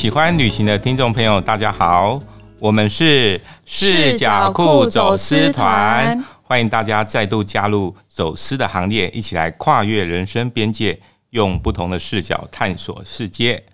[0.00, 2.18] 喜欢旅行的听众朋友，大家好，
[2.58, 10.98] 我们是视角酷走私团，欢迎大家再度加入走私的行列，一起来跨越人生边界，
[11.32, 13.64] 用不同的视角探索世界。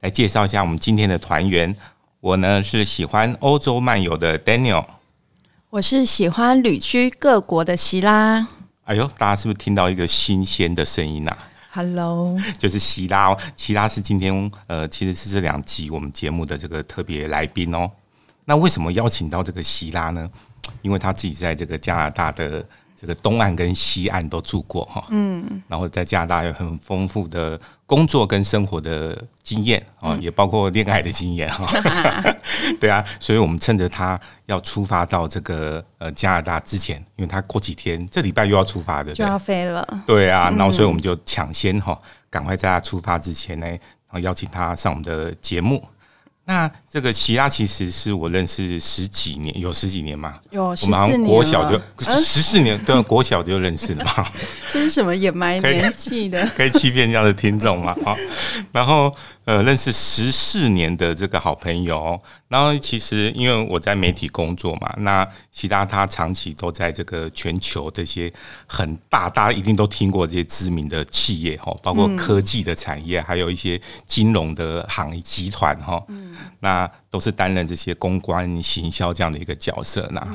[0.00, 1.76] 来介绍一下我们今天的团员，
[2.20, 4.86] 我呢是喜欢欧洲漫游的 Daniel，
[5.68, 8.48] 我是喜欢旅居各国的希拉。
[8.84, 11.36] 哎呦，大家是不是听到一个新鲜的声音啊
[11.74, 17.90] ？Hello，就是希拉哦，希拉是今天呃，其实是这两集我们节目的这个特别来宾哦。
[18.44, 20.30] 那为什么邀请到这个希拉呢？
[20.82, 22.64] 因为他自己在这个加拿大的
[23.04, 31.66] 这个东岸跟西岸都住过哈，嗯，然后在加拿大有很丰富的工作跟生活的经验啊，也包括恋爱的经验哈，
[32.24, 32.36] 嗯、
[32.80, 45.84] 对啊，所以我们趁着他要出发到这个呃加拿大之前，因为他过几天这礼拜又要出发的，就要飞了，对啊，然后所以我们就抢先哈，赶快在他出发之前呢，然后邀请他上我们的节目。
[46.46, 50.34] 那这个希拉其实是我认识十几年，有十几年吗？
[50.50, 54.26] 有十四年，我们好像国小就十四年，对，国小就认识了嘛。
[54.70, 56.46] 这是什么掩埋年纪的？
[56.56, 57.96] 可以欺骗这样的听众嘛？
[58.04, 58.16] 好，
[58.72, 59.14] 然后。
[59.44, 68.32] 呃，认识十四年的这个好朋友，然后其实因为我在媒体工作嘛，那其他他长期都在这个全球这些
[68.66, 76.02] 很大，大家一定都听过这些知名的企业哈，包括科技的产业，还有一些金融的行业集团哈，
[76.60, 80.26] 那都是担任这些公关行销这样的一个角色那。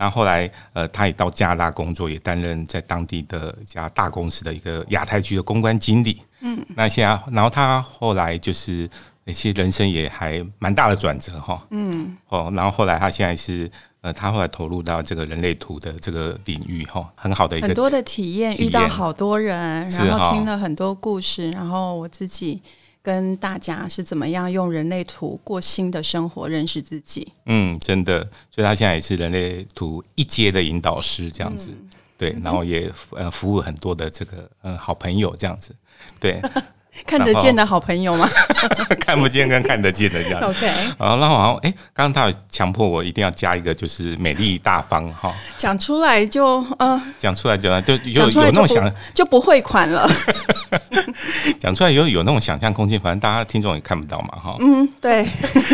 [0.00, 6.22] 那后来，呃，他也到加拿大工作，也担任在当地的一家大公司的一个亚太区的公关经理。
[6.40, 8.88] 嗯，那现在，然后他后来就是，
[9.26, 11.66] 其实人生也还蛮大的转折哈。
[11.70, 22.62] 嗯，哦，然后后来他现在是，呃，他后来投入到这个人类图的这个领域哈，很好的一个很多的体验，遇到好多人，然后听了很多故事，然后我自己。
[23.00, 27.26] 跟大家是怎么样用人类图过新的生活，认识自己。
[27.46, 31.88] 嗯，真的，所以他现在也是人类图一阶的引导师这样子，嗯、
[32.18, 35.74] 对，然后也呃服务很多的这个呃好朋友这样子，
[36.20, 36.40] 对。
[37.06, 38.28] 看得见的好朋友吗？
[39.00, 40.40] 看不见跟看得见的这样。
[40.42, 40.66] OK。
[40.98, 45.32] 然后那好像哎，刚刚他有强迫我一定要加一个，就是美丽大方哈。
[45.56, 50.08] 讲出来就嗯，讲出来就就有有那种想就不汇款了。
[51.60, 54.56] 讲出来有有那种想象空间，反正大家听众也看不到嘛哈。
[54.60, 55.24] 嗯，对，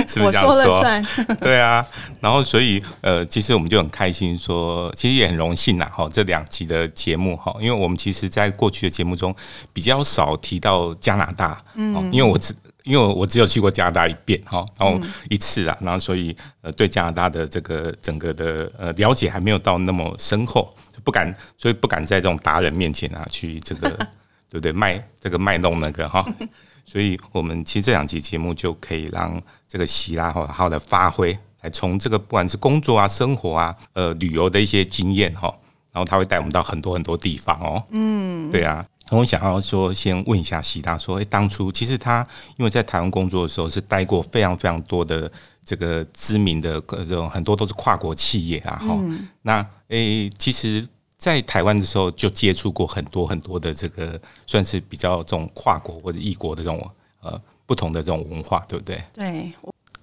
[0.07, 0.49] 是不是这样说？
[0.49, 1.37] 我说了算。
[1.41, 1.85] 对啊，
[2.21, 9.35] 然后所以呃，其实我们就很开心说，其实也很荣幸呐哈，这两集的节目哈，因为我们其实在过去的节目中
[9.73, 23.89] 比较少提到加拿大，嗯，因为我只因为我只有去过加拿大一遍哈，然后一次啊，然后所以呃对加拿大的这个整个的呃了解还没有到那么深厚，不敢，所以不敢在这种达人面前啊去这个
[24.51, 24.71] 对不对？
[24.71, 26.27] 卖这个卖弄那个哈，
[26.85, 35.49] 所以我们其实这两集节目就可以让这个希拉好好的发挥，来从这个不管是工作啊、生活啊、呃旅游的一些经验哈，
[35.91, 38.85] 然后他会带我们到很多很多地方哦，嗯，对啊。
[39.11, 42.27] 我想要说，先问一下希大，说，诶，当初其实他
[42.57, 45.31] 因为在台湾工作的时候，是待过非常非常多的
[45.65, 49.29] 这个知名的这种很多都是跨国企业啊，哈、嗯。
[49.43, 50.87] 那诶，其实，
[51.19, 56.91] 在台湾的时候就接触过很多很多的这个算是比较这种跨国或者异国的这种
[57.21, 59.03] 呃不同的这种文化，对不对？
[59.13, 59.53] 对。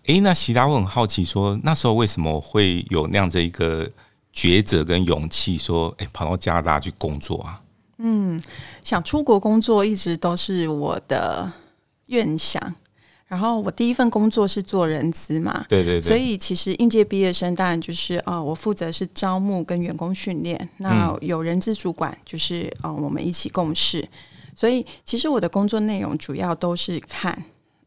[0.06, 3.88] 诶，那希大，我很好奇，说那时候为什么会有那样子一个
[4.34, 7.61] 抉择跟勇气，说，诶，跑到加拿大去工作啊？
[8.02, 8.42] 嗯，
[8.84, 11.52] 想出国工作一直都是我的
[12.08, 12.76] 愿想。
[13.28, 16.02] 然后我第一份工作是做人资嘛，对对对。
[16.02, 20.70] 所以其实应届毕业生当然就是啊、呃，我负责是招募跟员工训练。
[20.80, 24.06] 那有人资主管就是啊、呃，我们一起共事。
[24.54, 27.42] 所以其实我的工作内容主要都是看。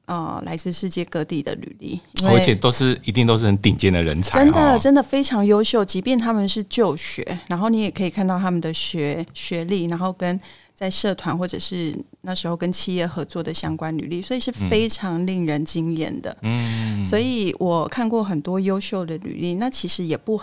[0.07, 5.83] 呃，来自世界各地的履历，而且都是一定都是很顶尖的人才，真的真的非常优秀。
[5.83, 10.39] 即便他们是就学，然后你也可以看到他们的学学历，然后跟
[10.75, 16.37] 在社团或者是那时候跟企业合作的相关履历，所以是非常令人惊艳的。
[16.43, 20.37] 嗯，所以我看过很多优秀的履历，那其实也不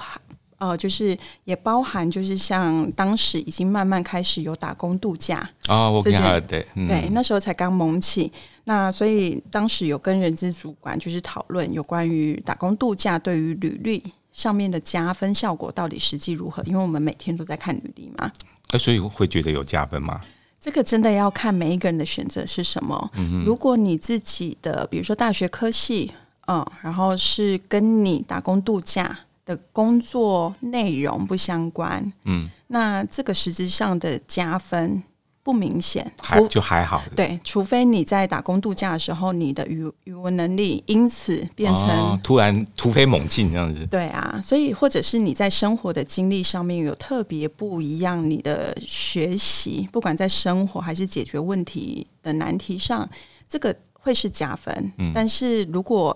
[0.62, 0.72] 好。
[0.72, 8.32] 哦，就是也包含，就是像当时已经慢慢开始有打工度假哦，我看对，对，那时候才刚萌起，
[8.66, 16.62] 那所以当时有跟人资主管就是讨论有关于打工度假对于履历上面的加分效果到底实际如何？
[16.68, 18.32] 因为我们每天都在看履历嘛，
[18.70, 20.22] 那所以会觉得有加分吗？
[20.60, 23.12] 这个真的要看每一个人的选择是什么。
[23.16, 26.12] 嗯哼，如果你自己的比如说大学科系，
[26.46, 29.22] 嗯，然后是跟你打工度假。
[29.52, 35.04] 的工作内容不相关，嗯，那这个实质上的加分
[35.44, 37.04] 不明显，还就还好。
[37.16, 43.86] 对，除非你在打工度假的时候，你的语语文能力因此变成、哦、突然突飞猛进这样子。
[43.88, 53.10] 对啊，所以或者是你在生活的经历上面有特别不一样，你的学习不管在生活还是解决问题的难题上，
[53.50, 54.94] 这个会是加分。
[54.98, 56.16] 嗯、但是如果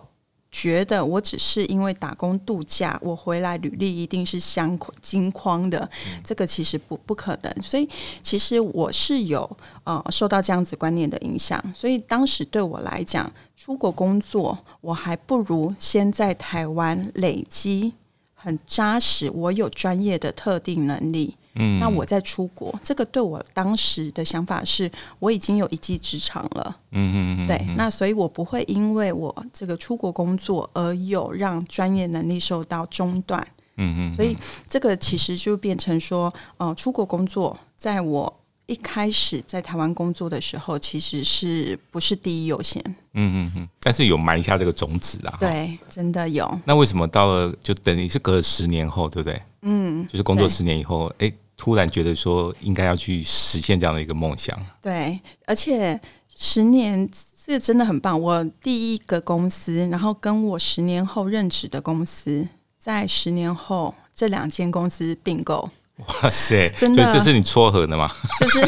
[0.57, 7.53] 觉得我只是因为打工度假，我回来履历一定是镶金框的，嗯、这个其实不不可能。
[7.61, 7.89] 所以
[8.21, 17.93] 其实我是有呃受到这样子观念的影响，所以当时对我来讲，出国工作我还不如先在台湾累积
[18.33, 21.35] 很扎实，我有专业的特定能力。
[21.55, 26.77] 嗯，那我在出国，这个对我当时的想法是，我已经有一技之长了。
[26.91, 33.45] 嗯嗯嗯，对，那所以我不会因为我这个出国工作而有让专业能力受到中断。
[33.77, 34.35] 嗯嗯，所以
[34.69, 42.81] 这个其实就变成说，呃，出国工作，在我一开始在台湾工作的时候，其实是不是第一优先？
[43.13, 45.37] 嗯嗯嗯，但是有埋下这个种子啊。
[45.39, 46.59] 对，真的有。
[46.65, 49.41] 那为什么到了就等于是隔了十年后，对不对？
[49.61, 51.31] 嗯，就是工作十年以后，哎。
[51.57, 55.99] 突然觉得说应该要去实现这样的一个梦想，对，而且
[56.35, 57.09] 十年
[57.45, 58.19] 这个真的很棒。
[58.19, 62.47] 我第一个公司，然后跟我十年后任职的公司，
[62.79, 65.69] 在十年后这两间公司并购。
[65.97, 68.11] 哇塞，真的，这是你撮合的吗？
[68.41, 68.59] 就是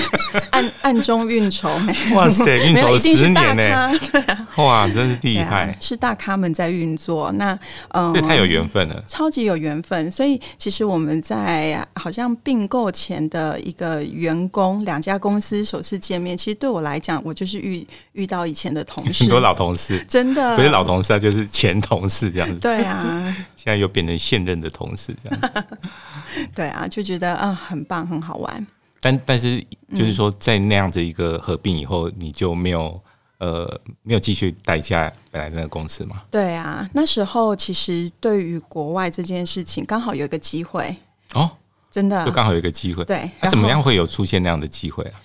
[0.52, 1.70] 暗 暗中运筹，
[2.16, 7.30] 哇塞，运筹了十年呢，对啊，哇，真是厉害，是大咖们在运作。
[7.34, 7.58] 那
[7.90, 10.10] 嗯，这太有缘分了，超级有缘分。
[10.10, 22.56] 所以其实我们在好像并购前的一个员工，两家公司首次见面，其实对我来讲，我就是遇遇到以前的同事，很多老同事，真的不是老同事啊，就是前同事这样子。
[22.62, 25.66] 对啊，现在又变成现任的同事这样。
[26.54, 28.68] 对啊，就觉得啊、呃，很棒，很好玩。
[29.00, 33.00] 但但是，就是说，在那样子一个合并以后，嗯、你就没有
[33.38, 36.24] 呃，没有继续待下本来那个公司吗？
[36.32, 40.98] 对啊，那时候其实对于国外这件事情，刚好有一个机会
[41.34, 41.50] 哦，
[41.92, 43.06] 真的，就刚好有一个机会。
[43.06, 45.22] 对，那怎么样会有出现那样的机会啊？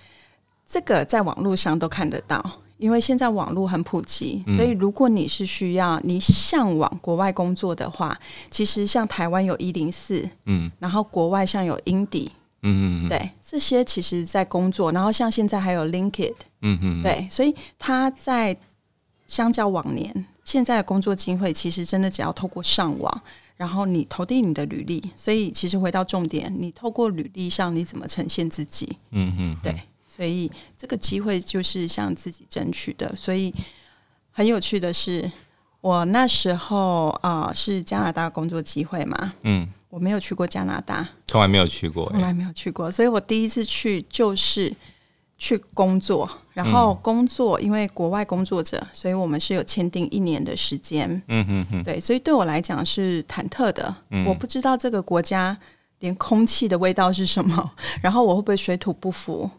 [0.69, 2.61] 这个在网络上都看得到。
[2.79, 8.19] 因为现在网络很普及，所以如果你是需要你向往国外工作的话，
[8.51, 12.31] 其实像台湾有一零四，嗯，然后国外像有 Indeed，
[12.63, 18.57] 嗯嗯，对，这些其实在工作，然后像现在还有 LinkedIn，嗯嗯，对，所以他在
[19.27, 23.23] 相较往年，现在的工作机会其实真的只要透过上网，
[23.57, 29.75] 然后你投递你的履历，所以其实回到重点，你透过履历上你怎么呈现自己，嗯嗯，对。
[30.15, 33.15] 所以这个机会就是向自己争取的。
[33.17, 33.55] 所以
[34.31, 35.31] 很有趣的是，
[35.81, 42.91] 我那时候啊、呃、是加拿大工作机会嘛，嗯，我没有去过加拿大，从来没有去过，从来没有去过。
[42.91, 44.75] 所以我第一次去就是
[45.39, 53.95] 去工作，然后工作，因为国外工作者，所以我们是有签订一年的时间，嗯嗯嗯，对，所以对我来讲是忐忑的，
[54.27, 55.59] 我不知道这个国家
[56.01, 57.73] 连空气的味道是什么，
[58.03, 59.51] 然后我会不会水土不服。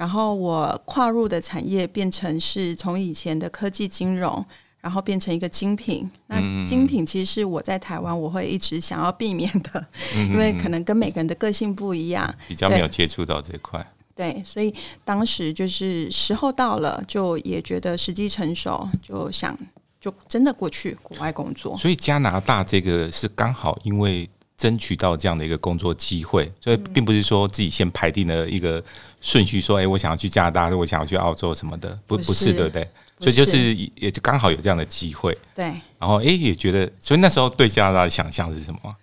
[0.00, 4.42] 然后我跨入的产业变成是从以前的科技金融，
[4.80, 6.10] 然后变成一个精品。
[6.28, 13.86] 那精品其实是我在台湾我会一直想要避免的，因为可能跟每个人的个性不一样，比较没有接触到这块。
[14.14, 14.74] 对，所以
[15.04, 19.54] 当时就是时候到了，就也觉得时机成熟，就想
[20.00, 21.76] 就真的过去国外工作。
[21.76, 24.30] 所以加拿大这个是刚好因为。
[24.60, 28.84] 争取到这样的一个工作机会，所以并不是说自己先排定了一个
[29.22, 32.86] 顺序，说，哎，我想要去加拿大，我想要去澳洲什么的，不，不是，对不对？
[33.20, 35.64] 所以就是也就刚好有这样的机会，对。
[35.98, 38.94] 然后，哎，也觉得，所以那时候对加拿大的想象是什么？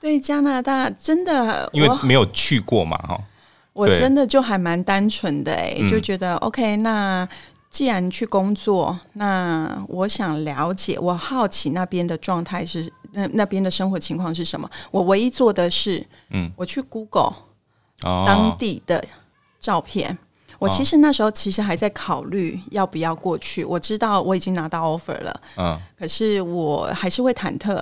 [0.00, 3.22] 对加拿大真的，因为没有去过嘛，哈。
[3.74, 7.28] 我真的就还蛮单纯的，哎，就觉得 OK，那。
[7.76, 14.66] 既然去工作，那我想了解，我好奇那边的状态是那那边的生活情况是什么。
[14.90, 17.34] 我唯一做的是，嗯，我去 Google
[18.00, 19.04] 当地的
[19.60, 20.10] 照片。
[20.10, 23.62] 哦、我其实那时候其实还在考虑要不要过去。
[23.62, 27.78] 我知道我已经拿到 offer 了，嗯，可是我还是会忐忑。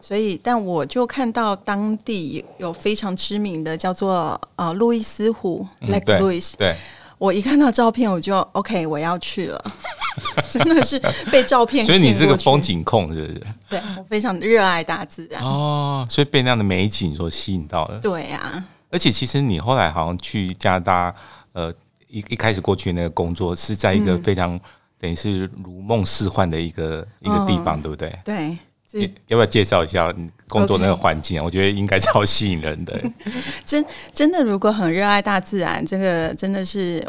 [0.00, 6.74] 所以，但我就看到当地有非常知名的叫做呃路易斯湖 Lake Louise，对。
[7.18, 9.64] 我一看到照片，我就 OK，我要去了，
[10.50, 11.84] 真的是被照片。
[11.86, 13.42] 所以你是个风景控，是不是？
[13.70, 17.98] 对，我非常热爱大自然哦，所以被那样的美景所吸引到了。
[18.00, 21.14] 对呀、啊，而且其实你后来好像去加拿大，
[21.52, 21.72] 呃，
[22.08, 24.60] 一一开始过去那个工作是在一个非常、嗯、
[25.00, 28.18] 等于是如梦似幻的一个一个地方，对不对？
[28.24, 28.58] 对，
[29.28, 31.44] 要不要介绍一下你工作那个环境？Okay.
[31.44, 33.00] 我觉得应该超吸引人的。
[33.64, 33.84] 真
[34.14, 37.04] 真的，如果很热爱大自然，这个真的是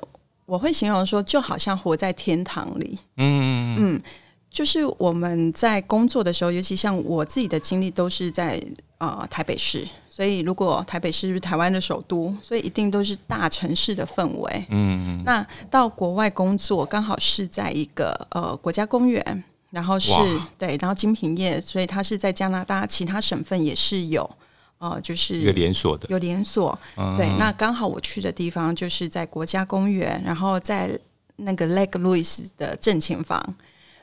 [0.46, 3.00] 我会形容说，就好像活在天堂里。
[3.18, 4.02] 嗯嗯，
[4.50, 8.62] 就是我们在工作的时候，尤其像我自己的经历，都是在
[8.98, 9.86] 啊、呃、台北市。
[10.10, 14.66] 所以，如果台北市是台湾的首都，所以一定都是大城市的氛围。
[14.70, 15.24] 嗯嗯。
[15.24, 19.44] 那到国外工作，刚好是在一个呃国家公园。
[19.70, 20.12] 然后是
[20.58, 24.30] 对，然后精品业，所以它是在加拿大其他省份也是有，
[24.78, 26.78] 呃，就是有连锁的，有连锁。
[26.96, 30.98] 嗯、对，那刚好我去的地方就是在国家公园，然后在
[31.36, 33.44] 那个 Lake Louise 的正前方，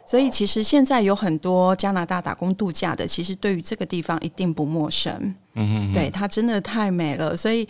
[0.07, 5.13] 所以其实现在有很多加拿大打工度假的，其实对于这个地方一定不陌生。
[5.55, 7.67] 嗯哼哼，对，它真的太美了，所以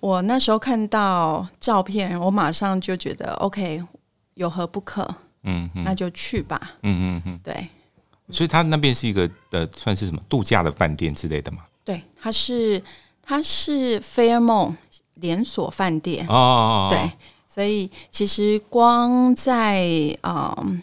[0.00, 3.84] 我那时候看到照片，我马上就觉得 OK，
[4.34, 5.14] 有何不可？
[5.44, 6.60] 嗯，那就去吧。
[6.82, 7.68] 嗯嗯嗯，对。
[8.30, 11.58] 所以他那边是一个呃，算是什么度假的饭店之类的吗？
[11.84, 12.82] 对，它是
[13.22, 14.74] 它是 Fairmont
[15.14, 16.26] 连锁饭店。
[16.26, 17.12] 哦，哦，哦，对。
[17.46, 19.86] 所以其实光在
[20.22, 20.82] 啊、呃，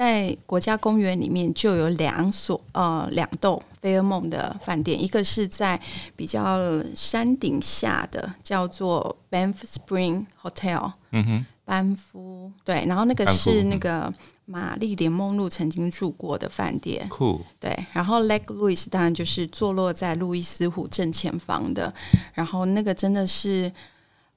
[0.00, 5.78] 在国家公园里面就有两所呃两栋 Fairmont 的饭店，一个是在
[6.16, 6.58] 比较
[6.96, 10.92] 山顶下的，叫做 Banff Spring Hotel。
[11.10, 11.46] 嗯哼。
[11.66, 14.12] 班夫对，然后那个是那个
[14.46, 17.86] 玛丽莲梦露曾经住过的饭店，酷对。
[17.92, 21.92] 然后 Lake Louise 当然就是坐落在路易斯湖正前方的，
[22.32, 23.70] 然后那个真的是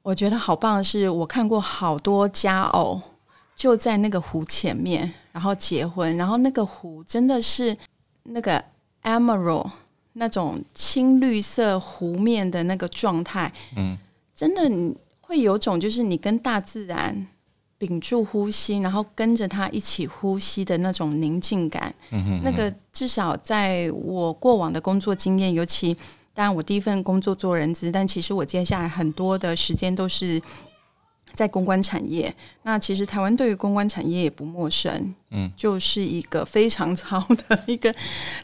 [0.01, 3.01] 我觉得好棒的是，我看过好多家偶
[3.55, 7.77] 就在那个湖前面，然后结婚，然后那个湖真的是
[8.24, 8.63] 那个
[9.03, 9.69] Emerald
[10.13, 13.98] 那种青绿色湖面的那个状态，嗯，
[14.36, 14.95] 真的你。
[15.25, 17.25] 会有种就是你跟大自然
[17.77, 21.91] 屏住呼吸，然后跟着它一起呼吸的那种宁静感。
[22.12, 22.41] 嗯哼嗯哼。
[22.43, 25.93] 那个至少在我过往的工作经验，尤其
[26.33, 30.39] 当然我第一份工作做人资，但其实我接下来很多的时间都是
[31.34, 32.34] 在公关产业。
[32.63, 37.94] 那其实台湾对于公关产业也不陌生，嗯，就是一个非常糙的一个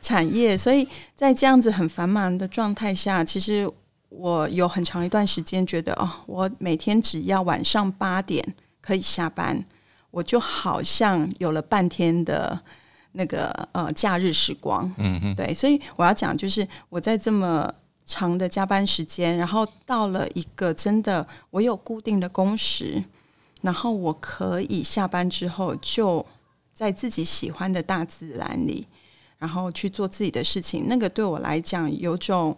[0.01, 0.57] 产业。
[0.57, 3.69] 所以在这样子很繁忙的状态下，其实。
[4.11, 8.43] 我有很长一段时间觉得哦，我每天只要晚上八点
[8.81, 9.63] 可以下班，
[10.09, 12.59] 我就好像有了半天的
[13.11, 14.91] 那个呃假日时光。
[14.97, 17.71] 嗯嗯，对，所以我要讲就是我在这么
[18.09, 23.03] 长的加班时间，然后到了一个真的我有固定的工时，
[23.61, 26.25] 然后我可以下班之后就
[26.73, 28.87] 在自己喜欢的大自然里，
[29.37, 30.87] 然后去做自己的事情。
[30.87, 32.57] 那个对我来讲有种。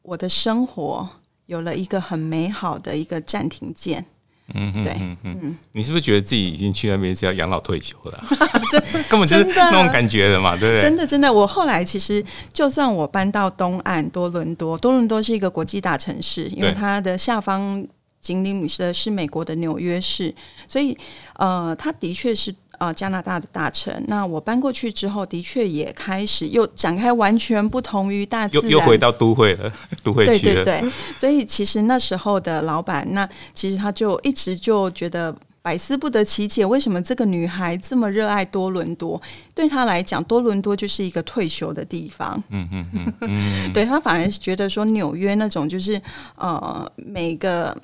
[0.00, 1.06] 我的生活
[1.44, 4.06] 有了一个很美好的一个暂停键，
[4.54, 8.24] 嗯嗯，对，嗯嗯，你是不是觉得自己已经去那边是要养老退休了？
[8.72, 10.80] 这根本就是那种感觉的嘛，对不对？
[10.80, 11.32] 真的，真的。
[11.32, 17.86] 我后来其实，就算我搬到东岸多伦多，多伦多是一个国际大城市，因为它的下方
[18.20, 20.34] 紧邻的是美国的纽约市，
[20.66, 20.96] 所以
[21.34, 22.54] 呃，他的确是。
[22.80, 29.72] 呃，加拿大的大城，那我搬过去之后，的确也开始又展开完全不同于大自然，又又回到都会了，
[30.04, 30.62] 都会区了。
[30.62, 39.20] 对对对，所以其实那时候的老板，那其实他就一直就觉得百思不得其解，为什么这个女孩这么热爱多伦多？
[39.56, 42.40] 对他来讲，多伦多就是一个退休的地方。
[42.50, 46.00] 嗯嗯嗯，嗯 对他反而是觉得说纽约那种就是
[46.36, 47.76] 呃每个。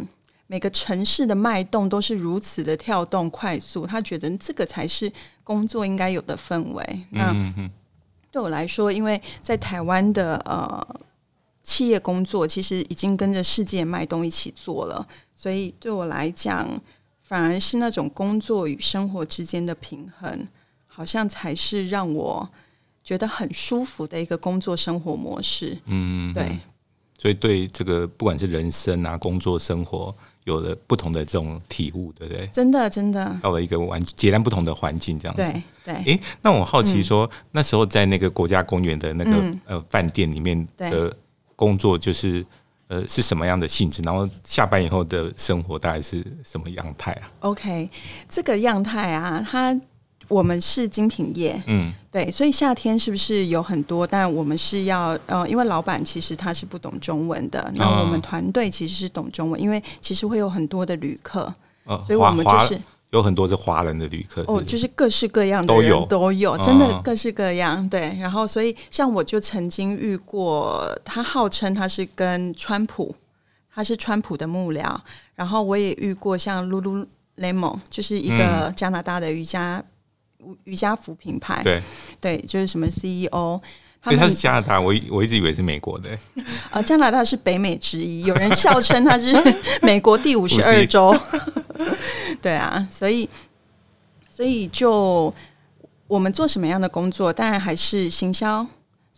[0.54, 7.06] 每个城市的脉动都是如此的跳动快速，他觉得这个才是工作应该有的氛围。
[7.10, 7.34] 那
[8.30, 11.00] 对我来说，因为在台湾的呃
[11.64, 16.80] 企业工作，其实已经跟着世界脉动一起做了，所以对我来讲，
[17.24, 20.46] 反而是那种工作与生活之间的平衡，
[20.86, 22.48] 好像才是让我
[23.02, 25.76] 觉得很舒服的一个工作生活模式。
[25.86, 26.60] 嗯，对。
[27.18, 30.14] 所以对这个不管是人生啊、工作、生活。
[30.44, 32.46] 有了不同的这种体悟，对不对？
[32.48, 35.42] 真的，真的到了一个完截然不同的环境，这样子。
[35.42, 35.94] 对对。
[36.12, 41.14] 诶，那我好奇说，嗯、那时候在那个国家公园的那个、嗯、呃饭店里面的
[41.56, 42.44] 工作，就是
[42.88, 44.02] 呃是什么样的性质？
[44.02, 47.88] 然后下班以后的生活大概是什么样态啊？OK，
[48.28, 49.78] 这个样态啊，它。
[50.28, 54.06] 我们是精品业，嗯，对，所以夏天是不是有很多？
[54.06, 61.54] 但我们是要呃，因为老板其实他是不懂中文的，那我们团队其实是懂中文，因为其实会有很多的旅客，
[61.84, 64.42] 呃、所以我们就是有很多是华人的旅客？
[64.48, 67.86] 哦，就是各式各样的人都有，都有，真的各式各样。
[67.88, 73.14] 对，然后所以像我就曾经遇过，他号称他是跟川普，
[73.72, 74.96] 他是川普的幕僚，
[75.34, 79.84] 然后我也遇过像 Lululemon，就是一个加拿大的瑜伽。
[80.64, 81.82] 瑜伽服品牌，对
[82.20, 83.60] 对，就是什么 CEO，
[84.02, 86.10] 他们他是加拿大，我我一直以为是美国的。
[86.70, 89.32] 呃，加拿大是北美之一，有人笑称它是
[89.82, 91.16] 美国第五十二州。
[92.42, 93.28] 对啊，所以
[94.30, 95.32] 所以就
[96.06, 98.66] 我们做什么样的工作，当然还是行销。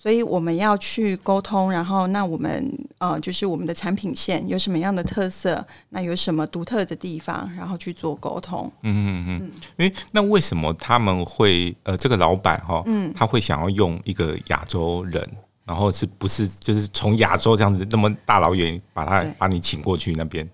[0.07, 8.71] 所以我们要去沟通，然后那我们呃，就是我们的产品线有什么样的特色，那有什么独特的地方，然后去做沟通。
[8.83, 9.51] 嗯嗯嗯。
[9.79, 15.29] 诶，那为什么他们会呃，这个老板哈，嗯，他会想要用一个亚洲人，
[15.65, 20.49] 然后是不是就是从亚洲这样子那么大老远把他把你请过去那边？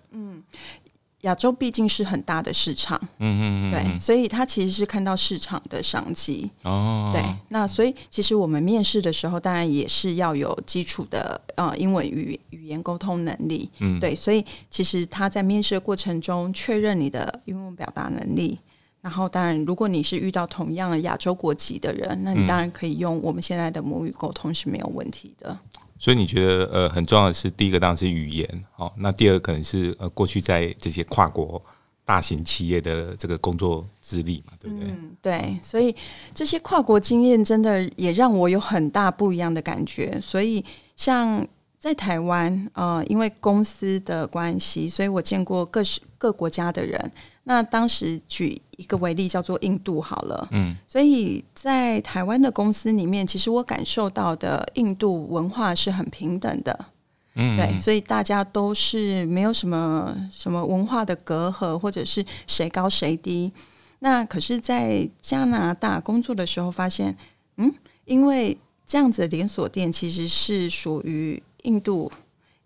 [1.22, 6.50] 亚洲毕竟是很大的市场，嗯嗯嗯，对，所以他其实是看到市场的商机。
[6.62, 18.58] 哦，对，那所以其实我们面试的时候，当然也是要有基础的呃英文语语言沟通能力，嗯，对，所以其实他在面试的过程中确认你的英文表达能力，
[19.00, 25.56] 然后当然如果你是遇到同样的亚洲国籍的人，那你当然可以用我们现在的母语沟通是没有问题的。
[26.02, 31.62] 所以你觉得呃很重要的是第一个当然是语言哦，那第二个可能是呃过去在这些跨国
[32.04, 34.92] 大型企业的这个工作资历嘛，对不对？
[35.22, 35.60] 对。
[35.62, 35.94] 所以
[36.34, 40.20] 这些跨国经验真的也让我有很大不一样的感觉。
[40.20, 40.64] 所以
[40.96, 41.46] 像
[41.78, 47.12] 在台湾呃，因为公司的关系，所以我见过各式各国家的人。
[47.44, 50.48] 那当时举一个为例，叫做印度好了。
[50.52, 56.86] 嗯，所以在台湾的公司里面，其实我感受到的印度文化是很平等的。
[57.34, 63.52] 嗯，对，所以大家都是没有什么什么文化的隔阂，或者是谁高谁低。
[63.98, 67.16] 那可是，在加拿大工作的时候，发现，
[67.56, 67.72] 嗯，
[68.04, 68.56] 因为
[68.86, 72.10] 这样子的连锁店其实是属于印度。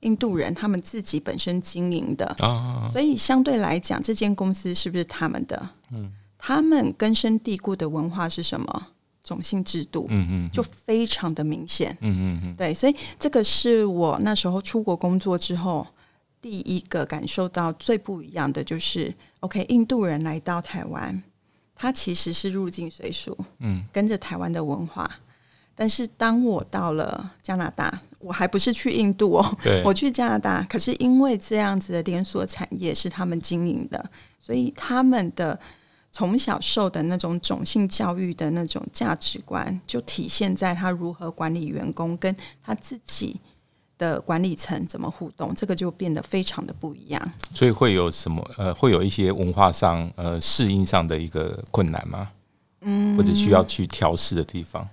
[0.07, 2.37] 印度人他们自己本身经营的，
[2.91, 5.71] 所以相对来讲，这间公司是不是他们的？
[5.93, 8.87] 嗯，他们根深蒂固的文化是什么？
[9.25, 15.85] 种姓制度，嗯嗯，就非常的明显，嗯嗯，对，所以这个是我那时候出国工作之后
[16.41, 21.21] 第一个感受到最不一样的，就是，OK，印度人来到台湾，
[21.75, 25.11] 他其实是入境随俗，嗯，跟着台湾的文化。
[25.75, 30.63] 但是当我到了加拿大，我还不是去印度哦，我去加拿大。
[30.69, 35.59] 可是因为这样子的连锁产业是他们经营的，所以他们的
[36.11, 43.39] 从小受的那种种性教育的那种价值观，就体现在他如何管理员工，跟他自己
[43.99, 47.33] 的管理层怎么互动，这个就变得非常的不一样。
[47.55, 52.31] 所以会有什么呃，会有一些文化上呃适应上的一个困难吗？
[52.81, 54.89] 嗯，或者需要去调试的地方？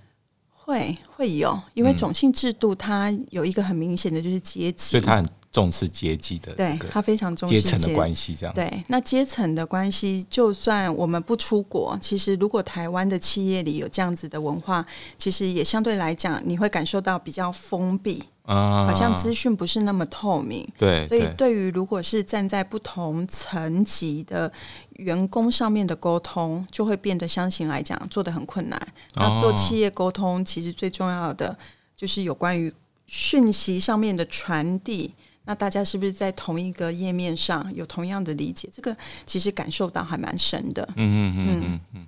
[0.64, 8.68] 会会有，因为种姓制度它有一个很明显的就是阶级，所以它很重视阶级的，对，他非常重视阶层的关系，这样对。
[8.88, 14.84] 那阶层的关系，就算我们不出国，其实如果台湾的企业里有这样子的文化，
[15.16, 18.20] 其实也相对来讲，你会感受到比较封闭。
[18.42, 24.52] 啊，好像资讯不是那么透明，对，所以对于如果是站在不同层级的
[24.96, 28.88] 员工上面的沟通，就会变得相形来讲做得很困难。
[29.14, 31.56] 那做企业沟通，其实最重要的
[31.96, 32.70] 就是有关于
[33.06, 35.14] 讯息上面的传递。
[35.44, 38.68] 那大家是不是在同一个页面上有同样的理解？
[38.74, 40.82] 这个其实感受到还蛮深的。
[40.96, 42.06] 嗯嗯嗯嗯嗯。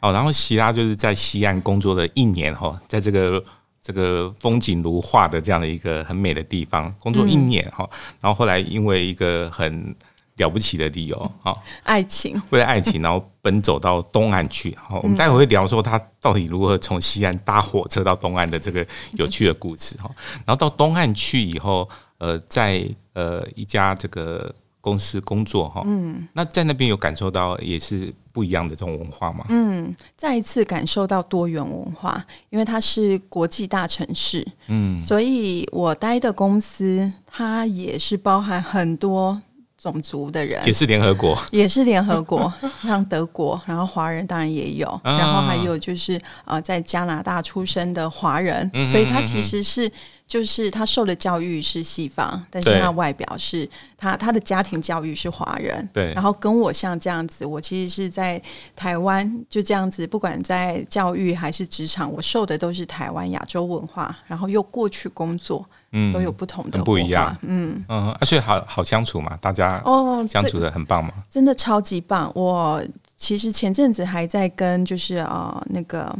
[0.00, 3.44] 好，然后希拉就是在西岸工作了一年哈，在这个。
[3.80, 7.88] 这个风景如画的这样的一个很美的地方，工作一年哈，
[8.20, 9.96] 然后后来因为一个很
[10.36, 14.76] 了不起的理由哈，爱情，为了爱情，然后奔走到东岸去。
[14.76, 20.10] 好，我们待会会聊说他到底如何从西岸搭火车到东岸的这个有趣的故事哈。
[20.44, 21.88] 然后到东岸去以后，
[22.18, 24.54] 呃，在呃一家这个。
[24.80, 29.44] 公司工作哈，嗯，那在那边有感受到也是不一样的这种文化吗？
[29.48, 39.42] 嗯，再一次感受到多元文化，因为它是国际大城市，嗯，所以我待的公司它也是包含很多
[39.80, 49.90] 种族的人，也是联合国，也是联合国， 像德国，然后华人当然也有，啊、然后还有就是呃，在加拿大出生的华人，嗯、所以他其实是。
[50.28, 56.12] 就是他受的教育是西方，但是他外表是他他的家庭教育是华人，对。
[56.12, 58.38] 然后跟我像这样子，我其实是在
[58.76, 67.84] 台湾就这样子，不管在教育还是职场，我受的都是台湾亚洲文化，然后又过去工作，嗯，都有不同的，不一样，嗯。
[67.88, 72.30] 嗯，而且好好相处嘛，大家哦相处的很棒嘛，真的超级棒。
[72.34, 72.82] 我
[73.16, 76.14] 其实前阵子还在跟就是呃那个。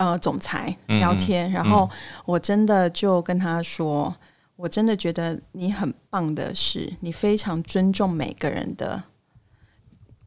[0.00, 1.90] 呃，总裁聊天，嗯、然后
[2.24, 4.14] 我真的就跟他说，嗯、
[4.54, 9.02] 我真的觉得你很棒的是，你非常尊重每个人的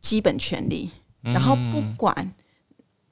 [0.01, 0.91] 基本权利，
[1.23, 2.33] 嗯、然后不管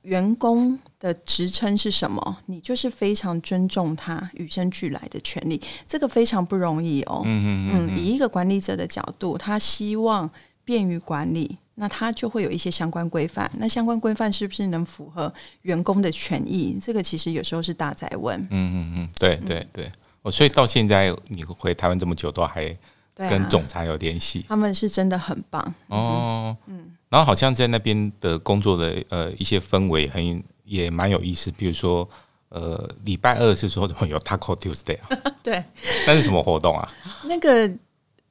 [0.03, 7.21] 员工的职称是什么，你就是非常尊重他与生俱来的权利，这个非常不容易哦。
[7.25, 10.29] 嗯嗯嗯，以一个管理者的角度，他希望
[10.63, 13.51] 便于管理，那他就会有一些相关规范。
[13.57, 15.31] 那相关规范是不是能符合
[15.63, 16.79] 员工的权益？
[16.81, 18.39] 这个其实有时候是大哉问。
[18.43, 19.91] 嗯嗯嗯，对对对。
[20.21, 22.77] 哦，所以到现在你回台湾这么久，都还
[23.15, 24.45] 跟总裁有联系？
[24.47, 26.55] 他们是真的很棒哦。
[26.67, 26.95] 嗯。
[27.09, 32.07] 然后好像在那边的工作的呃一些氛围很也蛮有意思，比如说
[32.49, 35.17] 呃礼拜二是说怎么有 Taco Tuesday 啊？
[35.43, 35.63] 对，
[36.05, 36.87] 那是什么活动啊？
[37.25, 37.69] 那个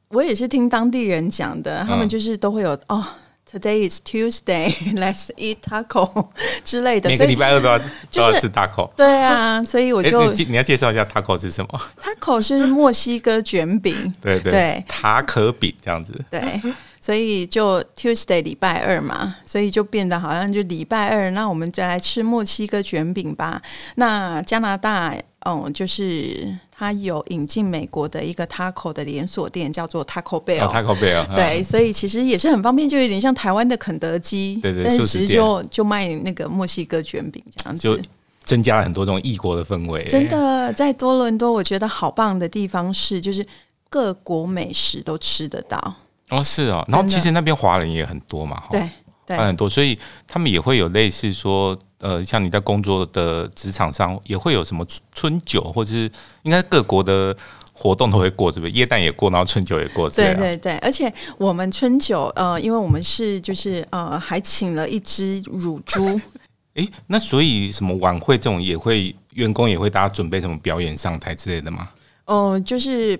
[0.08, 3.06] 我也是听当地人讲的，他们就是都会有、嗯、哦。
[3.50, 4.74] Today is Tuesday.
[4.94, 6.28] Let's eat taco
[6.62, 7.08] 之类的。
[7.08, 8.90] 每个礼拜二都要都要吃 taco。
[8.94, 14.14] 对啊，所以我就你你要介绍一下 taco 是什么？taco 是墨西哥卷饼。
[14.20, 16.12] 对对对，塔可饼这样子。
[16.30, 16.60] 对，
[17.08, 23.62] 所以就 Tuesday 礼拜二嘛，所以就变得好像就礼拜二，那我们再来吃墨西哥卷饼吧。
[23.94, 25.16] 那加拿大。
[25.46, 30.66] 嗯，就是它有引进美国的一个 taco 的连锁店，叫做 Taco Bell。
[30.66, 34.58] 哦、Taco Bell，对，所以其实也是很方便，就有点像台湾的肯德基。
[34.60, 37.98] 对对，但是其实就就卖那个墨西哥卷饼这样子，就
[38.44, 40.04] 增加了很多这种异国的氛围。
[40.08, 43.46] 真的，在多伦多，我觉得好棒的地方是，就是
[43.88, 45.94] 各国美食都吃得到。
[46.30, 48.88] 哦，是哦，然后其实那边华人也很多嘛，对
[49.26, 51.78] 对，很多，所以他们也会有类似说。
[52.00, 56.08] 呃，像你在工作的职场上，也会有什么春酒，或者是
[56.44, 57.36] 应该各国的
[57.72, 58.70] 活动都会过，是不是？
[58.74, 60.76] 耶诞也过，然后春酒也过，对对对。
[60.76, 66.20] 而且我们春酒，呃，因为我们是就是呃，还请了一只乳猪。
[66.74, 71.88] 诶，那所以什么晚会这种也会，员工也会大家准备什么表演上台之类的吗？
[72.26, 73.18] 哦、呃，就是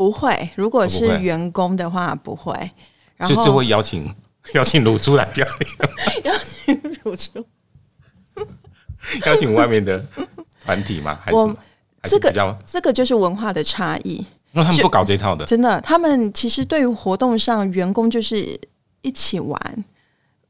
[0.00, 0.48] 不会。
[0.54, 2.54] 如果是员工的话，不会。
[3.18, 4.10] 然后就是会邀请
[4.56, 7.44] 邀请卤猪来表演，邀请卤猪。
[9.26, 10.02] 邀请外面的
[10.64, 11.18] 团体吗？
[11.22, 11.36] 还是？
[12.08, 14.24] 这个这个就是文化的差异。
[14.52, 15.78] 那他们不搞这一套的，真的。
[15.82, 18.58] 他们其实对于活动上，员工就是
[19.02, 19.84] 一起玩，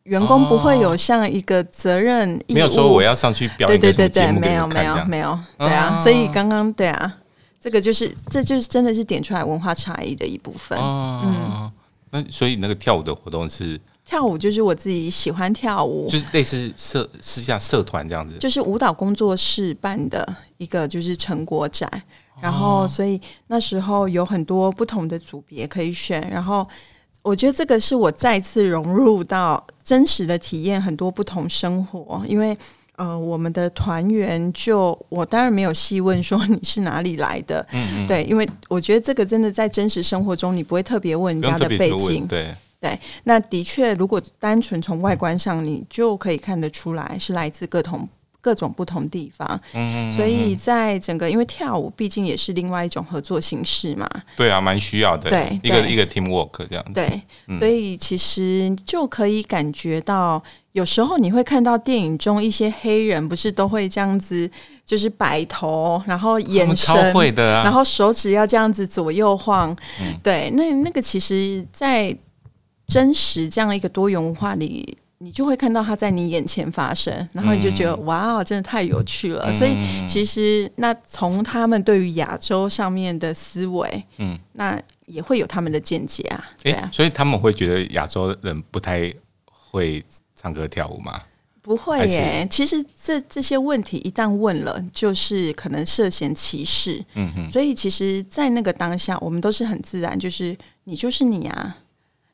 [0.05, 3.81] 员工不会有像一个责任没有说我要上去表演。
[3.81, 5.99] 对对对对，没有没有没有，对啊。
[5.99, 7.17] 所以刚刚对啊，
[7.61, 10.79] 这个就是这就是真的是点出来文化差异的一部分。
[10.81, 11.71] 嗯，
[12.11, 13.81] 那所以那个跳舞的活动是。
[14.03, 21.89] 跳舞就是我自己喜欢跳舞，就是类似社私下社团这样子，就是舞蹈工作室办的一个就是成果展，
[22.41, 26.67] 然后所以那时候有很多不同的组别可以选，然后
[27.23, 32.57] 我觉得这个是我再次融入到真实的体验很多不同生活，因为
[33.01, 42.55] 呃我们的团员就我当然没有细问说你是哪里来的，嗯嗯，对，因为我觉得这个真的在真实生活中你不会特别问人家的背景，对。
[42.83, 48.09] 对，那的确，如果单纯从外观上，你就可以看得出来是来自各种
[48.41, 49.49] 各种不同地方。
[49.73, 54.09] 嗯，嗯，嗯，所以在整个，因为跳舞毕竟也是另外一种合作形式嘛。
[54.37, 55.31] 对啊，蛮需要的。
[55.31, 56.85] 对，一个一个 team work 这样。
[56.93, 57.23] 对，
[57.59, 64.51] 所以其实就可以感觉到，有时候你会看到电影中一些黑人不是都会这样子，
[64.87, 69.77] 就是摆头，然后眼神，超会的啊，然后手指要这样子左右晃。
[70.01, 72.17] 嗯，对，那那个其实，在
[72.87, 79.45] 真实这样一个多元文化里，你就会看到它在你眼前发生，然后你就觉得、嗯、哇，真的太有趣了。
[79.49, 79.77] 嗯、所以
[80.09, 86.43] 其实那从他们对于亚洲上面的思维，嗯，那也会有他们的见解啊。
[86.63, 89.13] 对啊，所以他们会觉得亚洲人不太
[89.45, 90.03] 会
[90.35, 91.21] 唱歌跳舞吗？
[91.61, 92.49] 不会耶。
[92.51, 96.99] 其实这这些问题一旦问了，就是可能涉嫌歧视。
[97.13, 97.51] 嗯哼。
[97.51, 101.77] 所以其实，在那个当下，我们都是很自然，就是你就是你啊。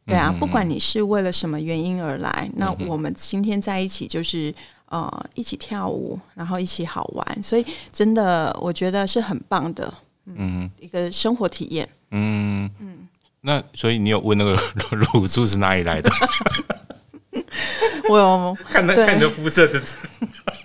[0.07, 4.55] 对啊，不管你是为了什么原因而来，那我们今天在一起就是
[4.89, 9.93] 呃一起跳舞，然后一起好玩，所以真的我觉得是很棒的，
[10.27, 11.89] 嗯，一个生活体验。
[12.13, 13.09] 嗯嗯，
[13.41, 14.57] 那所以你有问那个
[15.13, 16.09] 乳猪是哪里来的？
[18.09, 19.83] 我有看他看你的肤色的，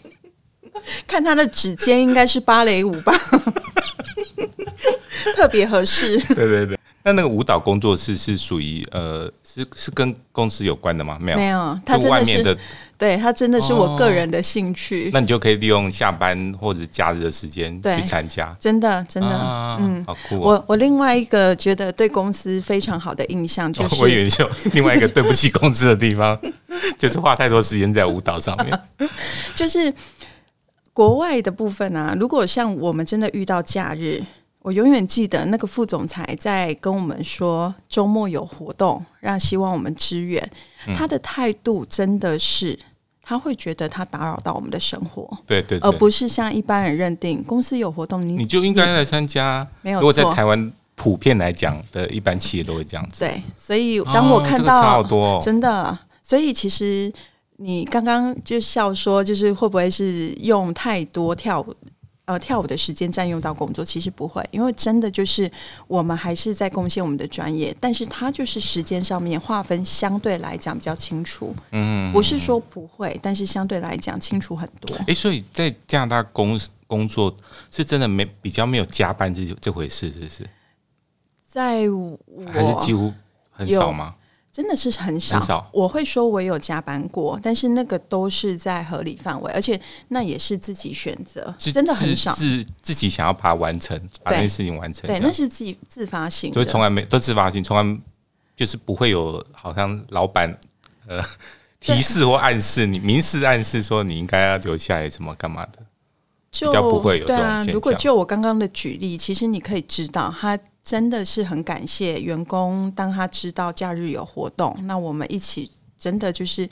[1.07, 3.11] 看他的指尖应该是芭蕾舞吧，
[5.35, 6.19] 特别合适。
[6.35, 6.77] 对对对。
[7.03, 11.17] 那那个舞蹈工作室是属于呃，是是跟公司有关的吗？
[11.19, 12.57] 没有，没有，他真的是，
[12.97, 15.09] 对，他真的是我个人的兴趣。
[15.11, 19.29] 那你就可以利用下班或者假日的时间去参加，真的真的，
[19.79, 20.39] 嗯，好酷。
[20.39, 26.39] 我我另外一个觉得对公司非常好的印象 就是，我以为就另外一个对不起公司的地方，
[26.99, 28.79] 就是花太多时间在舞蹈上面。
[29.55, 29.91] 就是
[30.93, 34.23] 国外的部分啊，如果像我们真的遇到假日。
[34.61, 40.51] 我永远记得那个副总裁在跟我们说周末有活动，让希望我们支援。
[40.95, 42.77] 他的态度真的是
[43.23, 49.67] 他会觉得他打扰到我们的生活，对，对对，而不是像一般人认定公司有活动，你你就应该来参加。
[49.81, 53.21] 没有错，如果在台湾普遍来讲的一般企业都会这样子。
[53.21, 57.11] 对，所以当我看到、差好多、哦，真的，所以其实
[57.57, 61.75] 你刚刚就笑说，就是会不会是用太多跳舞？
[62.25, 65.51] 呃，跳舞的时间占用到工作，其实不会，因为真的就是
[65.87, 71.53] 我们还是在贡献我们的专业，但是它就是时间上面划分相对来讲比较清楚。
[71.71, 74.95] 嗯，不是说不会，但是相对来讲清楚很多。
[74.97, 77.35] 哎、欸，所以在加拿大工工作
[77.71, 80.49] 是真的没比较没有加班这这回事，是不是？
[81.47, 82.17] 在我
[82.53, 83.11] 还是几乎
[83.49, 84.15] 很少吗？
[84.53, 85.69] 真的是很少，很少。
[85.71, 92.33] 我会说，我有加班过，但是那个都是在合理范围，而且那也是自己选择，真的很少。
[92.33, 98.01] 自自己想要把它完成，把那件事情完成，对，那是自己自发性，所以从来没都自发性，从来
[98.55, 100.53] 就是不会有好像老板
[101.07, 101.23] 呃
[101.79, 105.79] 提示或暗示你明示暗示说你应该要留下来什么干嘛的，
[106.51, 107.25] 就不会有。
[107.25, 110.59] 对啊，如果就我刚刚的举例，其实你可以知道他。
[110.83, 116.67] 真的是很感谢员工，当他知道假日有活动，那我们一起真的就是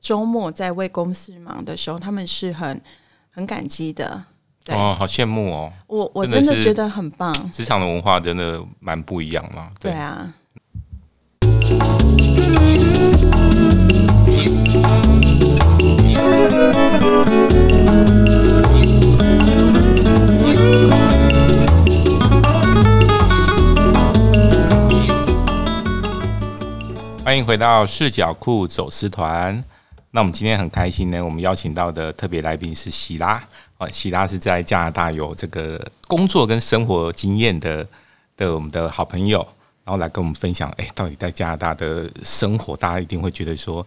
[0.00, 2.80] 周末在为公司忙的时候，他们是很
[3.32, 4.24] 很感激的。
[4.64, 5.72] 对哦，好羡慕哦！
[5.88, 7.34] 我我真的觉得很棒。
[7.52, 9.72] 职场的文化真的蛮不一样嘛。
[9.80, 10.32] 对，对啊。
[27.24, 29.62] 欢迎回到视角库走私团。
[30.10, 33.44] 那我们今天很开心呢，我们邀请到的特别来宾是喜拉
[33.76, 37.86] 啊，喜拉是在加拿大有这个工作跟生活经验的
[38.34, 39.46] 的我们的好朋友，
[39.88, 43.84] 然后来跟我们分享，哎，到底在加拿大的生活，大家一定会觉得说，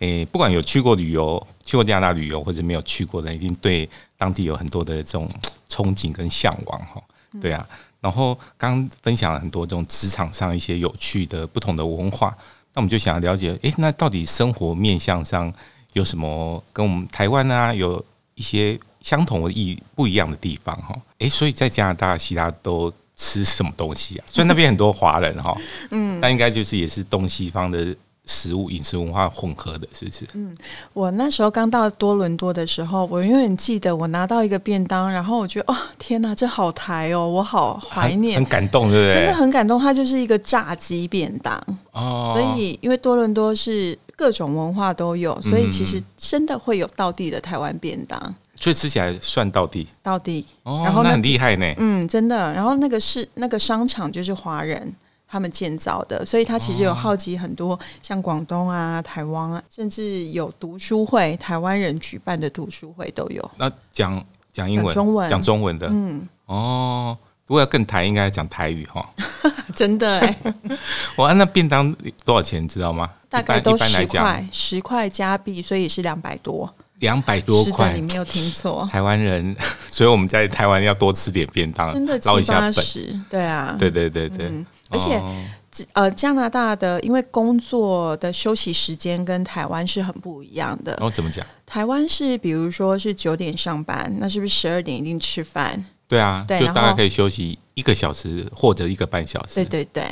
[0.00, 5.30] 哎，不管有去过旅游、去过加拿大旅游，或者没有去过的，一定对当地有很多的这种
[5.70, 7.00] 憧憬跟向往哈。
[7.40, 7.64] 对啊，
[8.00, 12.36] 然后刚分享了很多这种职场上一些有趣的不同的文化。
[12.72, 15.54] 那我们就想要了解，哎，那到底生活面向上
[15.92, 21.00] 有什么跟我们台湾啊有一些相同的意不一样的地方哈？
[21.20, 24.24] 哎，所以在加拿大，其他都吃什么东西啊？
[24.26, 25.56] 所以那边很多华人哈，
[25.90, 27.94] 嗯，那应该就是也是东西方的。
[28.26, 30.26] 食物饮食文化混合的，是不是？
[30.32, 30.56] 嗯，
[30.94, 39.20] 我那时候刚到多伦多的时候，我永远记得我拿到一个便当，然后我觉得哦，天哪，这好台哦，我好怀念，很感动，对不对？
[39.20, 42.32] 真的很感动，它就是一个炸鸡便当哦。
[42.34, 50.82] 所以，因为多伦多是各种文化都有，所以其实真的会有道地的台湾便当，嗯，所以吃起来算到底到底哦。
[50.84, 52.52] 然后那很厉害呢，嗯，真的。
[52.54, 54.94] 然后那个是那个商场就是华人。
[55.26, 63.50] 他们建造的，所以他其实有好奇很多，像广东啊、台湾啊，甚至有读书会，台湾人举办的读书会都有。
[63.56, 69.10] 那讲讲英文、讲中文、讲中文的，嗯，哦，如果要更台，应该讲台语哈。
[69.74, 70.36] 真的哎，
[71.16, 71.92] 我按那便当
[72.24, 73.10] 多少钱，知道吗？
[73.28, 76.72] 大概都十块，十块加币，所以是两百多。
[77.04, 78.88] 两百多块，你没有听错。
[78.90, 79.54] 台湾人，
[79.92, 84.46] 所以我们在台湾要多吃点便当，真的七八十，对啊，对对对对。
[84.46, 85.20] 嗯而且，
[85.94, 90.96] 呃，加拿大的因为工作的休息时间跟台湾是很不一样的。
[91.00, 91.44] 哦，怎么讲？
[91.66, 95.84] 台湾是比如说是九点上班，那是不是十二点一定吃饭？
[96.06, 99.56] 对啊，对，就大概可以休息一个小时或者一个半小时。
[99.56, 100.04] 对对对。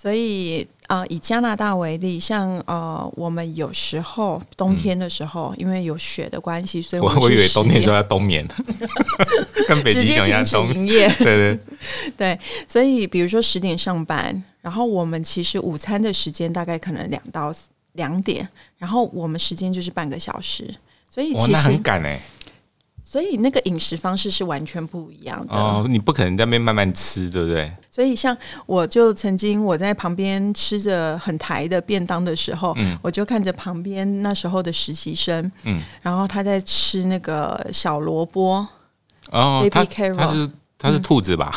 [0.00, 8.46] 所以啊、呃，以加拿大为例，像呃，我们有时候冬天的时候，嗯、因为有雪的关系，所以我我以为冬天就要冬眠，
[9.66, 10.68] 跟北极熊一样冬。
[10.68, 11.12] 眠。
[11.18, 11.58] 对对。
[12.16, 17.52] 对，所以比如说十点上班，然后我们其实午餐的时间大概可能两到
[17.94, 20.72] 两点，然后我们时间就是半个小时，
[21.10, 22.20] 所以其实很赶哎。
[23.10, 25.54] 所以那个饮食方式是完全不一样的。
[25.54, 27.72] 哦，你不可能在那边慢慢吃，对不对？
[27.90, 38.68] 所以像我就曾经我在旁边吃着很台的便当的时候，嗯，我就看着旁边那时候的实习生，嗯，然后他在吃那个小萝卜
[39.30, 41.50] 哦，baby carrot，他是他是兔子吧？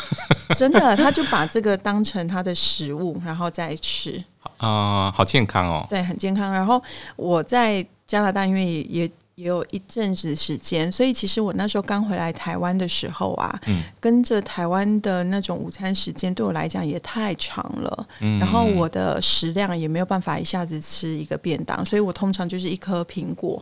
[0.47, 4.23] 嗯， 真的，他就把这个当成他的食物，然后再吃。
[4.55, 6.49] 啊，好健康哦，对，很健康。
[6.53, 6.81] 然后
[7.17, 9.09] 我在加拿大，因为也
[9.41, 9.51] 也。
[9.51, 23.61] 有一阵子时间，所以其实我那时候刚回来台湾的时候啊，嗯、跟着台湾的那种午餐时间对我来讲也太长了，嗯、然后我的食量也没有办法一下子吃一个便当，所以我通常就是一颗苹果。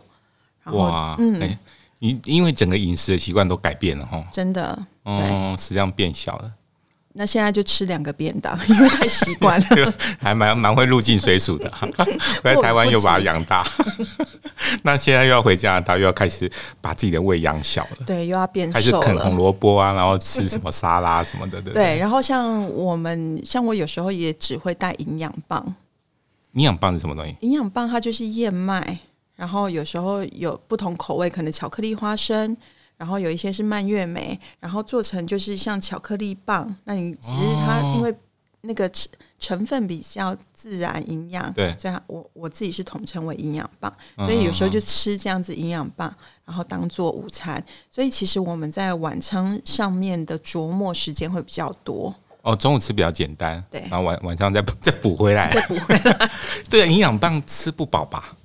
[0.62, 1.58] 然后哇，嗯，欸、
[1.98, 6.52] 你因为整个饮食的习惯都改变了哈，真的，哦，食量变小了。
[7.12, 11.70] 那现在就吃两个便当， 因为太习惯了， 还蛮蛮会入境随俗的。
[12.42, 13.66] 在台湾又把它养大，
[14.84, 18.04] 那现在又要回加拿大，又要开始把自己的胃养小了。
[18.06, 21.84] 对，又要变瘦了，开始啃红萝卜啊，然后吃什么沙拉什么的，对，对。
[21.84, 25.74] 对，然后像我们，像我有时候也只会带营养棒。
[26.52, 27.36] 营养棒是什么东西？
[27.40, 28.98] 营养棒它就是燕麦，
[29.34, 32.56] 然后有时候有不同口味，可能巧克力花生。
[33.00, 36.76] 然后有一些是蔓越莓，然后做成就是像巧克力棒。
[36.84, 38.14] 那你其实它因为
[38.60, 39.08] 那个成
[39.38, 43.90] 成分比较自然营养，对，所以我我自己是统称为营养棒。
[44.18, 47.64] 所以有时候就吃这样子营养棒，然后当做午餐。
[47.90, 52.14] 所以其实我们在晚餐上面的琢磨时间会比较多。
[52.42, 56.30] 哦，中午吃比较简单，对，然后晚晚上再再补回来，再补回来。
[56.68, 58.36] 对，营养棒吃不饱吧？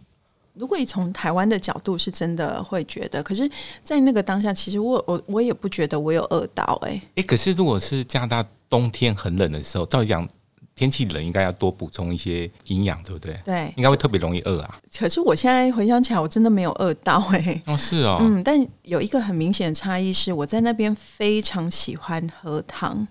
[0.55, 3.49] 如果你从台湾的角度，是真的会觉得，可是，
[3.83, 10.27] 在那个当下，其实我我我也不觉得我有饿到、欸，哎，哎，可是如果是加拿大冬天很冷的时候，照理讲
[10.73, 13.39] 天气冷，应该要多补充一些营养，对不对？
[13.45, 14.79] 对，应该会特别容易饿啊。
[14.97, 23.07] 可是我现在回想起来，我真的没有饿到、欸，哎，哦，是哦，嗯，但有一个很明显的差异是，我在那边非常喜欢喝汤，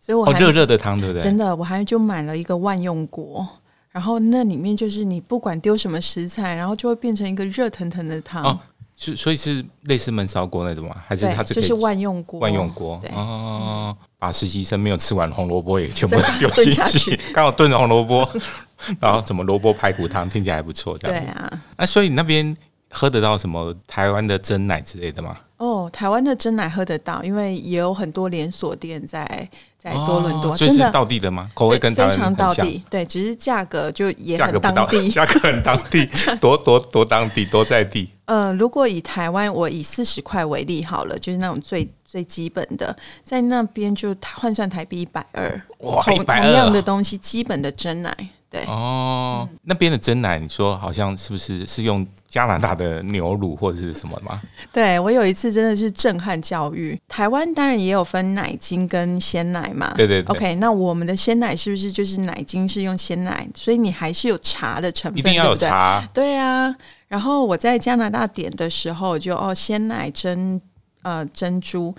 [0.00, 1.22] 所以我还热热、哦、的汤，对不对？
[1.22, 3.46] 真的，我还就买了一个万用锅。
[3.90, 8.44] 然后那里面就是你不管丢什么食材，然后就会变成一个热腾腾的汤。
[8.44, 8.58] 哦，
[8.96, 10.96] 是所以是类似焖烧锅那种吗？
[11.06, 12.40] 还是它这就是万用锅？
[12.40, 18.28] 万用锅哦，把实习生没有吃完红萝卜也全部丢进去，刚好炖红萝卜，
[19.00, 21.24] 然后什么萝卜排骨汤听起来还不错，这样。
[21.24, 22.56] 对啊，那所以你那边
[22.90, 25.36] 喝得到什么台湾的蒸奶之类的吗？
[25.58, 29.48] 哦，台湾的真奶喝得到，因为也有很多连锁店在。
[29.80, 31.48] 在多伦多，真、哦、是道地的吗？
[31.54, 36.04] 口味跟台湾非常道地，对，只是价格就也很当地， 价格很当地，
[36.40, 38.10] 多多多当地，多在地。
[38.24, 48.12] 呃，如果以台湾，我以四十块为例好了，就是那种最最基本的，在那边就换算台币一百二，哇，同同样的东西，基本的真奶。
[48.50, 54.40] 对哦，嗯、那边的真奶，你说好像是不是是用加拿大的牛乳或者是什么吗？
[54.72, 56.98] 对，我有一次真的是震撼教育。
[57.08, 59.92] 台湾当然也有分奶精跟鲜奶嘛。
[59.94, 60.34] 对对对。
[60.34, 63.46] OK，那我们的鲜奶是不是就是奶精是用鲜奶？
[63.54, 66.00] 所以你还是有茶的成分，一定要有茶。
[66.14, 66.74] 对，对啊。
[67.08, 70.58] 然后我在加拿大点的时候就，就哦鲜奶珍
[71.02, 71.94] 呃珍珠。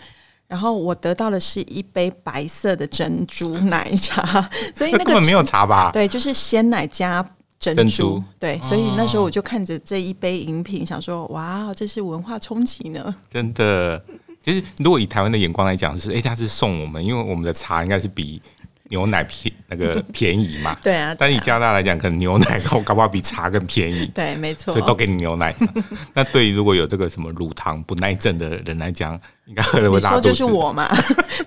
[0.49, 5.91] 然后我得到的是一杯白色的珍珠奶茶， 所以那个根本没有茶吧？
[5.93, 7.23] 对，就是鲜奶加
[7.59, 7.83] 珍珠。
[7.83, 14.03] 珍珠对，所以那时候我就看着这一杯饮品，想说：“哇，这是文化冲击呢！”真的，
[14.43, 18.41] 其实如果以台湾的眼光来讲，是哎，他是送我们，因为我们的茶应该是比。
[18.89, 20.77] 牛奶便那个 便宜嘛？
[20.83, 24.05] 对啊，但以加拿大来讲，可能牛奶搞搞不好比茶更便宜。
[24.13, 24.73] 对，没错。
[24.73, 25.55] 所以都给你牛奶。
[26.13, 30.29] 那对于如果有这个什么乳糖不耐症的人来讲，应该喝了会拉肚子。
[30.29, 30.89] 你说就是我嘛？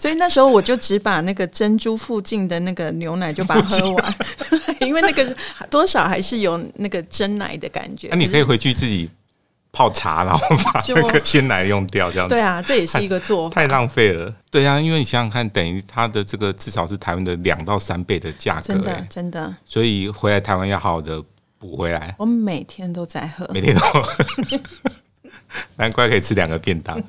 [0.01, 4.15] 所以那时候我就只把那个珍珠附近的那个牛奶就把它喝完，
[4.81, 5.37] 因为那个
[5.71, 8.09] 多少还是有那个真奶的感觉。
[8.11, 9.11] 那你可以回去自己。
[9.73, 12.35] 泡茶，然后把那个鲜奶用掉，这样子。
[12.35, 13.55] 对啊，这也是一个做法。
[13.55, 14.33] 太浪费了。
[14.51, 19.57] 对啊，因为你想想看，等于它的这个至少是台湾的两到三倍的价格，真的真的。
[19.65, 21.23] 所以回来台湾要好好的
[21.59, 22.15] 补回来。
[22.19, 24.03] 我每天都在喝，每天都喝。
[25.77, 27.03] 难怪可以吃两个便当。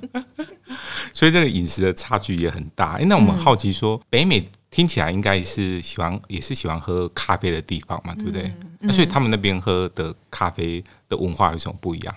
[1.12, 2.94] 所以这个饮食的差距也很大。
[2.94, 8.54] 哎，那我们好奇说，北美听起来应该是喜欢，也是喜欢喝咖啡的地方嘛，对不对？
[8.80, 12.16] 那所以他们那边喝的咖啡的文化有什么不一样？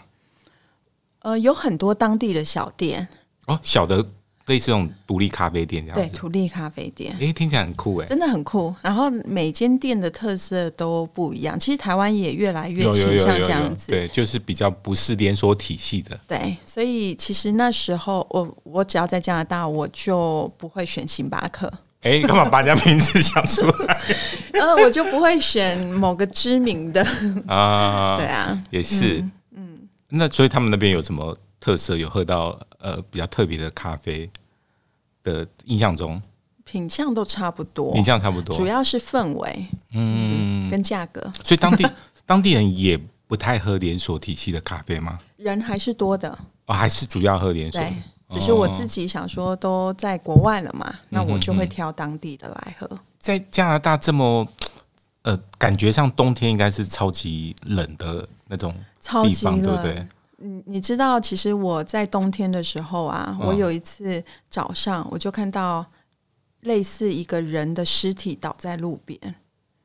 [1.27, 3.09] 呃，有很多当地的小店
[3.49, 3.97] 哦，小的
[4.47, 8.73] 类似这种独立咖啡店这样子，对，独立咖啡店，哎，听起来很酷哎，真的很酷。
[8.81, 16.57] 然后每间店的特色都不一样，其实台湾也越来越倾向这样子，对，就是比较不是连锁体系的，对。
[16.65, 21.69] 所以其实那时候我我只要在加拿大，我就不会选星巴克。
[22.03, 23.99] 哎，干嘛把人家名字想出来？
[24.61, 27.05] 呃，我就不会选某个知名的
[27.49, 29.25] 啊，对啊，也是。
[30.11, 31.97] 嗯那所以他们那边有什么特色？
[31.97, 34.31] 有喝到呃比较特别的咖啡
[35.25, 36.23] 的印象中，
[36.65, 41.21] 品相都差不多，品相差不多，主要是氛围，嗯，跟价格。
[41.45, 41.89] 所以当地
[42.25, 45.19] 当地人也不太喝连锁体系的咖啡吗？
[45.37, 47.81] 人还是多的哦，还是主要喝连锁。
[47.81, 47.93] 对，
[48.31, 52.89] 只是我自己想说，都在国外了嘛，那我就会挑当地的来喝。
[53.19, 54.47] 在加拿大这么
[55.23, 58.73] 呃，感觉上冬天应该是超级冷的那种。
[59.07, 60.07] 超级冷，对不对？
[60.39, 65.87] 你你知道，其实我在冬天的时候啊，我有一次早上我就看到
[66.63, 69.19] 类似一个人的尸体倒在路边，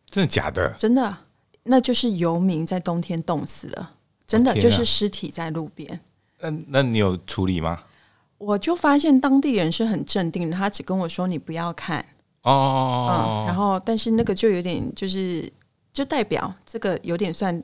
[0.08, 0.74] 真的假的？
[0.80, 1.18] 真的，
[1.64, 3.94] 那就是游民在冬天冻死了，
[4.26, 6.00] 真的就是尸体在路边。
[6.40, 7.84] 那那你有处理吗？
[8.40, 12.04] 我就发现当地人是很镇定的，他只跟我说：“你不要看。”
[12.42, 15.48] 哦，嗯，然后但是那个就有点就是
[15.94, 17.62] 就代表这个有点算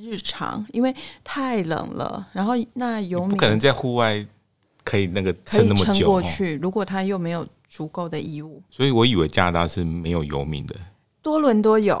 [0.00, 2.26] 日常，因为太冷了。
[2.32, 4.24] 然后那游民不可能在户外
[4.84, 10.74] 可以那个可以撑撑那么久过去，如果他又没有足够的衣物，所以我以为加拿大是没有游民的。
[11.20, 11.96] 多伦多有，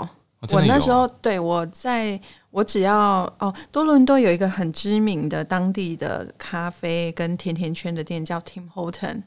[0.50, 2.18] 我那时候对我在
[2.50, 9.22] 我只要哦，多伦多有一个很知名的当地的咖啡跟甜甜圈的店叫 Tim Horton，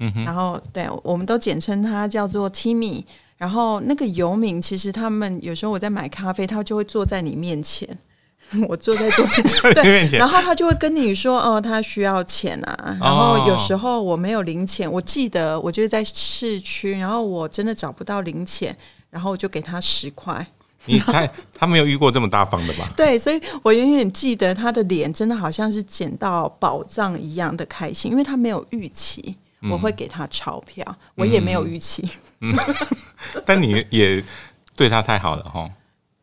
[0.00, 3.04] 嗯哼，然后对我们都简称它叫做 Timmy。
[3.38, 7.88] 然后那个游民其实他们有时候我在买咖啡，他就会坐在你面前，
[8.68, 9.42] 我坐在桌子
[9.74, 12.98] 在你面前然后他就会跟你说哦，他需要钱啊。
[13.00, 18.76] 然后有时候我没有零钱，我记得我就是在市区，然后我真的找不到零钱。
[19.10, 20.46] 然后我就给他十块，
[20.84, 22.92] 你看他没有遇过这么大方的吧？
[22.94, 29.34] 对，所以我永远记得他的脸，真的好像是捡到宝藏一样的开心，因为他没有预期
[29.70, 32.06] 我会给他钞票，嗯、我也没有预期。
[32.40, 32.54] 嗯，
[33.46, 34.22] 但你也
[34.76, 35.66] 对他太好了哈。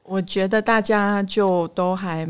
[0.06, 2.28] 我觉得大家就都还。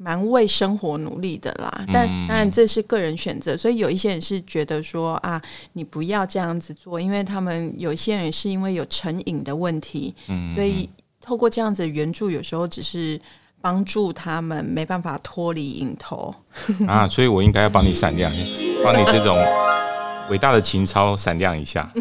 [0.00, 5.42] 蛮为生活努力的啦，但当然这是个人选择，所以有一些人是觉得说啊，
[5.72, 10.14] 你不要这样子做，因为他们有一些人是因为有成瘾的问题，
[10.54, 10.88] 所以
[11.20, 13.20] 透过这样子的援助，有时候只是
[13.60, 16.32] 帮助他们没办法脱离瘾头。
[16.86, 18.30] 啊，所以我应该要帮你闪亮，
[18.86, 19.36] 帮你这种
[20.30, 21.92] 伟大的情操闪亮一下，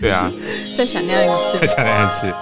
[0.00, 0.26] 对啊，
[0.74, 2.34] 再闪亮一次， 再闪亮一次，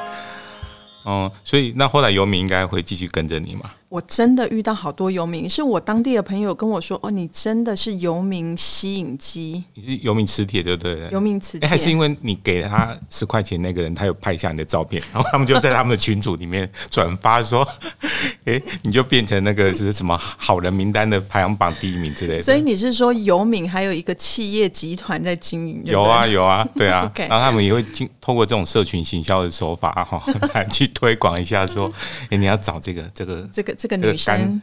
[1.05, 3.73] 哦，所以那后来游民应该会继续跟着你吗？
[3.89, 11.09] 我真的遇到好多游民，是我当地的朋友跟我说：“哦，你真的是游民吸引机，你是游民磁铁，对不对？
[11.11, 17.67] 游民磁铁，欸，还是因为你给他十块钱那个人，他有拍下你的照片， 然后他们就在他们的群组里面转发说，
[18.45, 22.43] 哎，欸，你就变成那个是什么好人名单的排行榜第一名之类的。
[22.43, 25.81] 所以你是说游民还有一个企业集团在经营？
[25.87, 27.11] 有啊，有啊，对啊。
[27.17, 30.23] 然后他们也会经通过这种社群行销的手法哈，
[30.53, 31.91] 来去推广一下，说，
[32.25, 33.78] 哎，欸，你要找这个这个这个。
[33.79, 34.61] 这个女生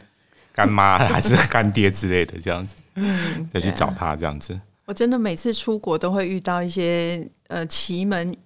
[0.52, 4.58] 干妈 还是干爹之类的这样子，嗯，再去找他这样子。
[4.84, 8.36] 我真的每次出国都会遇到一些呃奇门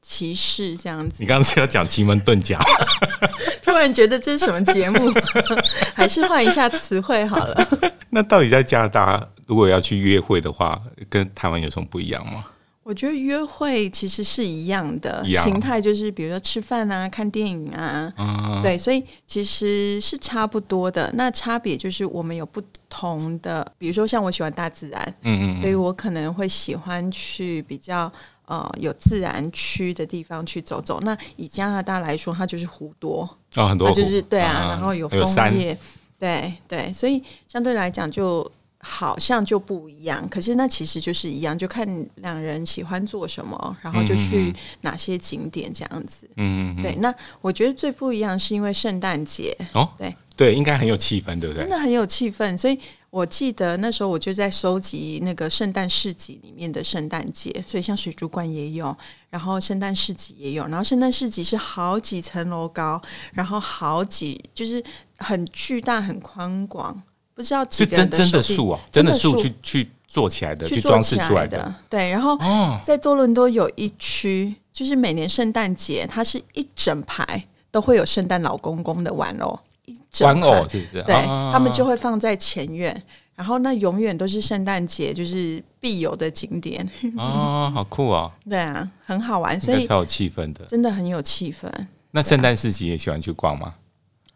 [0.00, 1.16] 奇事这样子。
[1.18, 2.58] 你刚刚是要讲奇门遁甲？
[3.62, 5.12] 突然觉得这是什么节目？
[5.94, 7.68] 还是换一下词汇好了。
[8.10, 12.44] 那到底在加拿大如果要去约会的话，跟台湾有什么不一样吗？
[12.84, 21.08] 我觉得约会其实是一样的形态，就是比如说吃饭啊、看电影啊，嗯、对，所以其实是差不多的。
[21.14, 28.12] 那差别就是我们有不同的，比如说像我喜欢大自然，嗯嗯，所以我可能会喜欢去比较
[28.46, 30.98] 呃有自然区的地方去走走。
[31.02, 33.20] 那以加拿大来说，它就是湖多。
[33.54, 35.78] 哦，很多就是对啊，嗯、然后有枫叶，
[36.18, 38.50] 对对，所以相对来讲就。
[38.84, 46.28] 好像就不一样，可是那其实就是一样，就看两人喜欢做什么，然后就去哪些景点这样子。
[46.36, 46.96] 嗯嗯，对。
[46.96, 51.62] 那我觉得最不一样是因为圣诞节哦，对对，应该很有气氛，对不对？
[51.62, 52.76] 真的很有气氛，所以
[53.10, 58.96] 我记得那时候我就在收集那个圣诞市集里面的圣诞节，所以像水族馆也有，
[59.30, 63.00] 然后圣诞市集也有，然后圣诞市集是好几层楼高，
[63.32, 64.82] 然后好几就是
[65.18, 67.00] 很巨大、很宽广。
[67.34, 71.74] 不知道几个人的是真真的树啊，真的树去去做起来的，去装饰出来的。
[71.88, 72.38] 对，然后
[72.84, 81.02] 在多伦多有一区，就是每年圣诞节，它是一整排都会有圣诞老公公的玩偶，一整玩偶是不是？
[81.04, 81.14] 对，
[81.52, 83.02] 他们就会放在前院，
[83.34, 86.86] 然后那永远都是圣诞节就是必有的景点。
[87.16, 88.30] 哦， 好酷啊！
[88.48, 91.66] 对啊，很好玩，所以超有气氛的，真的很有气氛。
[92.10, 93.74] 那圣诞市集也喜欢去逛吗？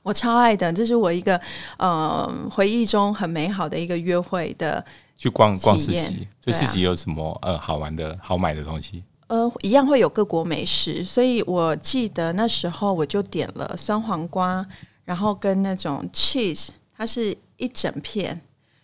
[0.07, 1.40] 我超爱的，这是我一个
[1.78, 4.84] 呃回忆中很美好的一个约会的
[5.16, 6.28] 去逛逛市集。
[6.40, 9.02] 就市集有什么、啊、呃好玩的好买的东西？
[9.26, 14.64] 呃，一样会有各国美食，所以我记得那时候我就点了酸黄瓜，
[15.04, 18.40] 然后跟那种 cheese，它是一整片，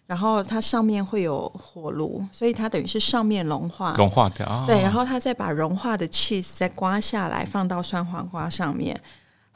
[0.08, 4.64] 然后它上面会有火炉，所以它等于是上面融化融化的啊。
[4.66, 9.00] 对，然后它再把融化的 cheese 再刮下来放到酸黄瓜上面。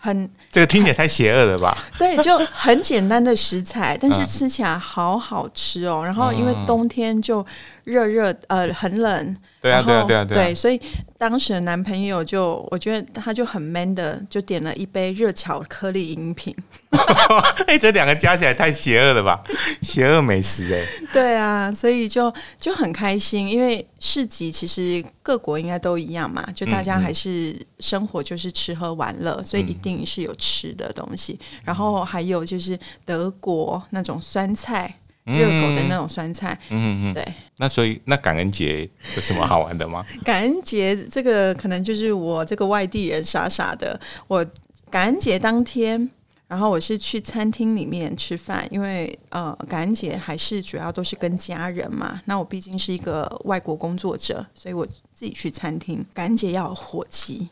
[0.07, 1.77] 很，这个听起来太邪恶了吧？
[1.99, 6.03] 对，就很简单的食材，但是吃起来好好吃哦。
[6.05, 7.45] 然后因为冬天就
[7.87, 9.37] 热热，呃，很冷。
[9.63, 10.81] 对啊，对啊，对啊，对，所以
[11.17, 16.55] 当时的男朋友就，我觉得他就很 man 的，就点了一杯热巧克力饮品。
[17.69, 19.41] 哎，这两个加起来太邪恶了吧？
[19.81, 20.85] 邪恶美食哎。
[21.13, 31.39] 对啊，所以就就很开心，因为市集其实各国应该都一样嘛，就大家还是生活就是吃喝玩乐，所以一定是有吃的东西。
[31.63, 34.93] 然后还有就是德国那种酸菜。
[35.27, 36.59] 热狗的那种酸菜。
[36.71, 37.23] 嗯嗯，对。
[37.59, 40.05] 那所以那感恩节有什么好玩的吗？
[40.25, 43.99] 感恩节这个可能就是我这个外地人傻傻的，
[44.29, 44.45] 我
[44.91, 46.11] 感恩节当天。
[46.49, 52.23] 然后我是去餐厅里面吃饭，因为呃感恩节还是主要都是跟家人嘛。
[52.27, 56.07] 那我毕竟是一个外国工作者，所以我自己去餐厅。
[56.15, 57.49] 感恩节要火鸡，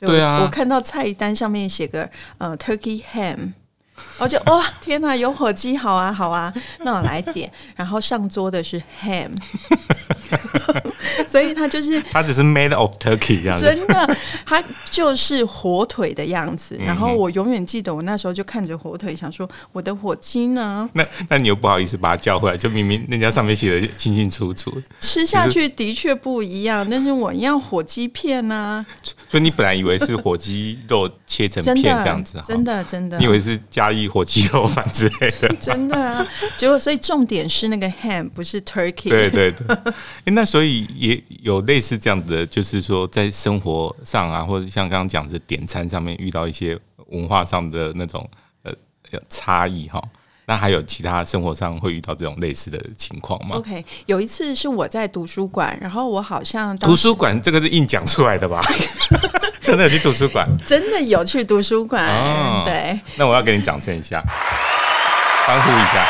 [0.00, 3.52] 对啊，我看到菜单上面写个呃 turkey ham。
[4.18, 7.50] 我就哇天哪，有火鸡，好啊好啊，那我来点。
[7.76, 9.30] 然后上桌的是 ham，
[11.30, 16.78] 所以它就是 它只是 made of turkey 这样子，真的，它就是火腿的样子。
[16.84, 20.88] 然后我永远记得，我那时候就看着火腿，想说我的火鸡呢？
[20.92, 28.86] 那那你又不好意思把它叫回来，就明明人家上面写的清清楚楚，吃下去的确不一样，但是我要火鸡片呢、啊。
[29.30, 34.08] 所以你本来以为是火鸡肉切成片这样子，真的真的，你以为是加一。
[34.08, 36.26] 火鸡肉饭之类的， 真的啊！
[36.56, 39.10] 结果所以重点是那个 ham 不是 turkey。
[39.10, 39.76] 对对对，
[40.32, 48.26] 那所以也有类似这样的，就是说在生活上啊，或者像刚刚讲的点餐上面遇到一些文化上的那种
[48.62, 48.72] 呃
[49.28, 50.02] 差异哈。
[50.48, 58.58] 那还有其他生活上会遇到这种类似的情况吗？OK，有一次是我在图书馆，然后我好像图书馆这个是硬讲出来的吧？
[59.62, 60.48] 真的有去图书馆？
[60.64, 62.02] 真的有去图书馆？
[62.02, 62.98] 哦、对。
[63.16, 64.24] 那我要给你掌声一下，
[65.46, 66.06] 欢呼一下。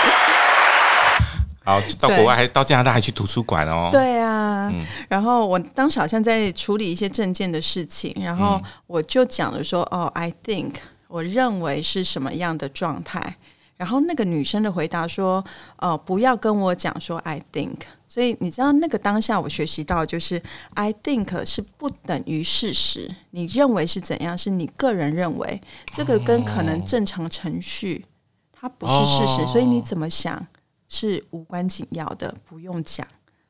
[1.65, 3.89] 好，到国外还到加拿大还去图书馆哦？
[3.91, 4.71] 对啊。
[4.73, 10.75] 嗯、然后我当时好像在处理一些证件的事情，然后我就讲了说：“哦，I think，
[11.09, 13.35] 我认为是什么样的状态。”
[13.79, 15.43] 然后那个女生的回答说
[15.79, 17.77] ：“呃，不要跟我讲说 I think。”
[18.07, 20.43] 所以你知道那个当下我学习到就是
[20.75, 23.09] I think 是不等于事实。
[23.31, 24.37] 你认为是怎样？
[24.37, 25.63] 是你个人认为，
[25.95, 28.05] 这个跟可能正常程序
[28.53, 30.47] 它不是事实，所以你怎么想
[30.89, 33.07] 是无关紧要的，不用讲。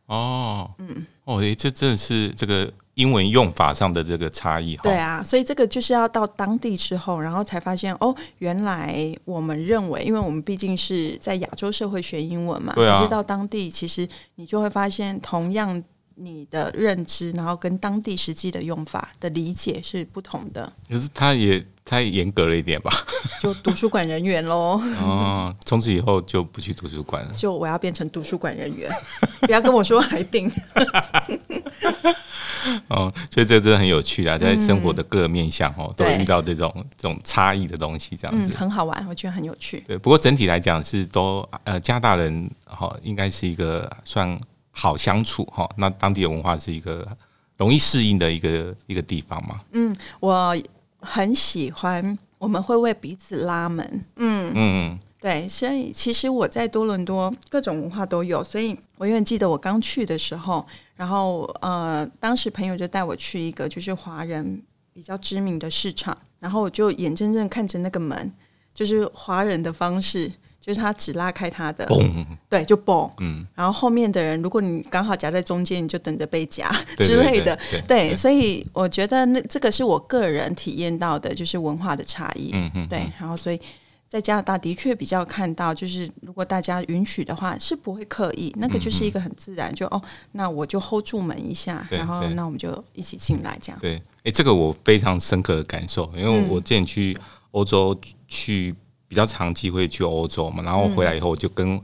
[0.06, 2.72] 哦，嗯，哦，诶，这真的是这个。
[2.98, 15.80] 英文用法上的这个差异，对啊，所以这个就是要到当地之后，然后才发现哦，原来我们认为，因为我们毕竟是在亚洲社会学英文嘛，可是到当地，其实你就会发现，同样
[16.16, 20.72] 你的认知，然后跟当地实际的用法的理解是不同的。
[20.88, 22.92] 可是他也太严格了一点吧？
[23.40, 24.78] 就图书馆人员喽。
[25.00, 27.32] 哦，从此以后就不去图书馆了。
[27.32, 28.90] 就我要变成图书馆人员，
[29.40, 30.52] 不要跟我说还定。
[32.88, 39.82] 哦，所以这真的很有趣啊，在生活的各个面向哦，都会遇到这种这种差异的东西，这样子、嗯、很好玩，我觉得很有趣。
[39.86, 44.38] 对，不过整体来讲是都呃，加拿大人哈，应该是一个算
[44.70, 45.66] 好相处哈。
[45.78, 47.06] 那当地的文化是一个
[47.56, 49.60] 容易适应的一个一个地方嘛。
[49.72, 50.54] 嗯，我
[51.00, 54.04] 很喜欢，我们会为彼此拉门。
[54.16, 54.98] 嗯嗯。
[55.20, 68.32] 对，所以其实我在多伦多各种文化都有，所以我永远记得我刚去的时候，然后呃，当时朋友就带我去一个就是华人比较知名的市场，然后我就眼睁睁看着那个门，
[68.72, 70.30] 就是华人的方式，
[70.68, 72.26] 就是他只拉开他的，嘣。
[72.46, 77.58] 对，就嘣，嗯，然后后面的人，如果你刚好夹在中间，你就等着被夹 之类的，
[77.88, 83.58] 对，所以我觉得那这个是我个人体验到的，就是文化的差异，嗯嗯，对，然后所以。
[84.10, 90.00] 在加拿大的确比较看到，就是如果大家允许的话，是不会刻意，那个就是一个很自然，就哦，
[90.32, 93.78] 那我就 hold 住门一下，然后那我们就一起进来这样。
[93.82, 97.14] 对，哎，这个我非常深刻的感受，因为我之前去
[97.50, 97.94] 欧洲
[98.26, 98.74] 去
[99.08, 101.80] 比较长机会去欧洲嘛，然后回来以后我就跟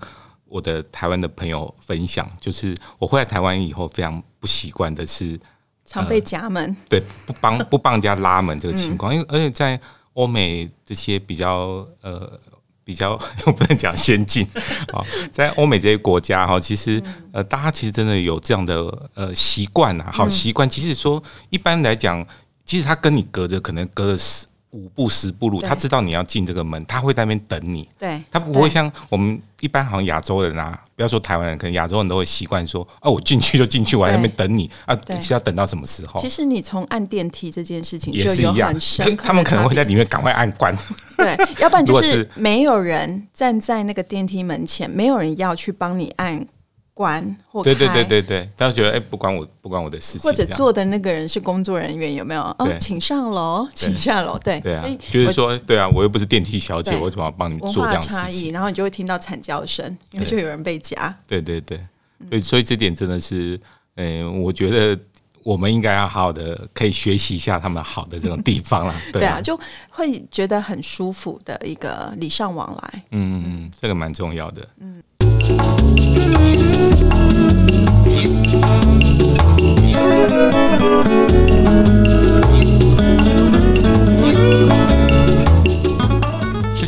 [0.47, 5.41] 我的台湾的朋友分享，就是我回来台湾以后非常不习惯的是
[5.85, 9.81] 常被夹门，对，不帮 不帮人家拉门这个情况，因为而且在。
[10.15, 12.39] 欧美这些比较呃
[12.85, 14.47] 比较 我不能讲先进
[14.93, 15.03] 啊，
[15.33, 17.03] 在欧美这些国家哈，其实
[17.33, 20.71] 呃大家其实真的有这样的呃习惯呐，好习惯。
[20.71, 21.21] 其实说
[21.51, 22.25] 一般来讲，
[22.65, 27.89] 即使他跟你隔着可能隔了十五步十步路，他知道你要进这个门，他会在那边等你。
[27.99, 29.41] 对，他不会像我们。
[29.61, 40.77] 一般好像亚洲人啊，不要说台湾人，可能亚洲人都会习惯说：“哦、啊，我进去就进去，我在那边等你啊，是要等到什么时候？”其实你从按电梯这件事情就有很深刻， 他们可能会在里面赶快按关。
[41.17, 46.47] 对，要不然就 是没有人站在那个电梯门前，没有人要去帮你按。
[46.95, 50.21] 关或开，对对对对对，他就觉得哎，不关我不关我的事情。
[50.21, 52.41] 或者坐的那个人是工作人员，有没有？
[52.41, 54.39] 哦，请上楼，请下楼。
[54.39, 58.01] 对，对啊，就是说，对啊，我又不是电梯小姐，我为什么要帮你做这样？
[58.01, 61.13] 差异，然后你就会听到惨叫声，因为就有人被夹。
[61.27, 61.81] 对对对，
[62.29, 63.59] 所以所以这点真的是，
[63.97, 64.97] 嗯，我觉得
[65.43, 68.95] 我们应该要好好的可以学习一下他们好的这种地方了。
[69.13, 69.59] 对啊，就
[69.91, 73.03] 会觉得很舒服的一个礼尚往来。
[73.11, 74.65] 嗯嗯嗯，这个蛮重要的。
[74.79, 75.03] 嗯。
[75.45, 75.51] 视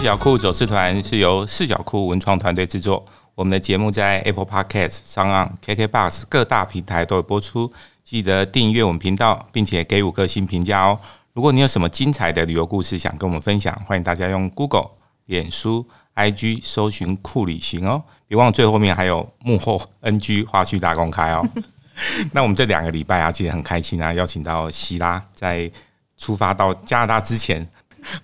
[0.00, 3.04] 角库走私团是由视角库文创团队制作。
[3.34, 7.70] 我们的节目在 Apple Podcast、上岸、KK Bus 各大平台都有播出。
[8.02, 10.98] 记得订阅我们频道，并且给五颗星评价哦。
[11.34, 14.92] 如果你有什么精彩的旅游故事想跟我们分享，欢迎大家用 Google、
[15.26, 15.84] 脸书、
[16.14, 18.04] IG 搜寻酷旅行哦。
[18.28, 21.46] 别忘了最后面还有幕后 NG 花絮大公开哦。
[22.32, 25.70] 那我们这两个礼拜啊，其实很开心啊，邀请到希拉在
[26.16, 27.66] 出发到加拿大之前，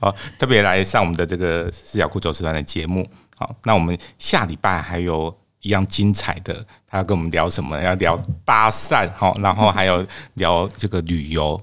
[0.01, 3.07] 哦，特别来上我们的这个四角裤走私团的节目。
[3.37, 5.37] 好，那我们下礼拜还有。
[5.65, 6.53] 一样精彩的，
[6.91, 7.81] 他要跟我们聊什么？
[7.81, 11.57] 要聊搭讪哈，然后还有聊这个旅游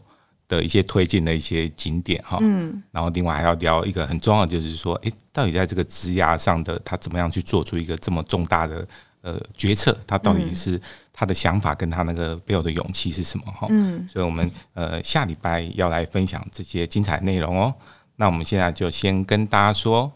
[0.49, 2.37] 的一些推荐的一些景点哈。
[2.41, 8.85] 嗯，然后另外还要聊一个很重要的，就是说，哎，到底在这个职涯上的他怎么样去做出一个这么重大的
[9.21, 9.97] 呃决策？
[10.05, 10.81] 他到底是
[11.13, 13.45] 他的想法跟他那个背后的勇气是什么？
[13.45, 17.73] 哈，嗯，所以我们呃下礼拜要来分享这些精彩内容哦。
[18.17, 20.11] 那我们现在就先跟大家说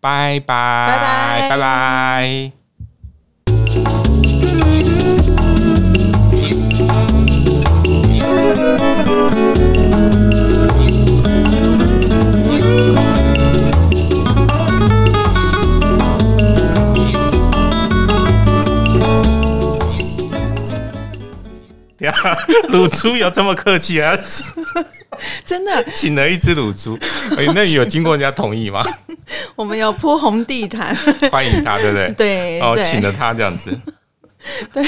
[0.00, 1.56] 拜拜，拜拜，拜
[4.54, 4.59] 拜。
[22.00, 22.12] 呀，
[22.68, 24.16] 乳猪有这么客气啊？
[25.44, 26.98] 真的，请了一只乳猪，
[27.36, 28.82] 哎，那有经过人家同意吗？
[29.54, 30.96] 我们有铺红地毯，
[31.30, 32.10] 欢迎他，对不对？
[32.16, 33.76] 对，哦，请了他这样子，
[34.72, 34.82] 对，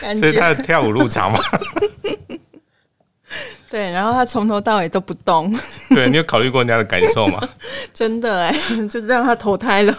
[0.00, 1.40] 真的，所以他跳舞入场嘛？
[3.68, 5.52] 对，然后他从头到尾都不动。
[5.90, 7.46] 对，你有考虑过人家的感受吗？
[7.92, 8.54] 真的哎，
[8.88, 9.94] 就是让他投胎了。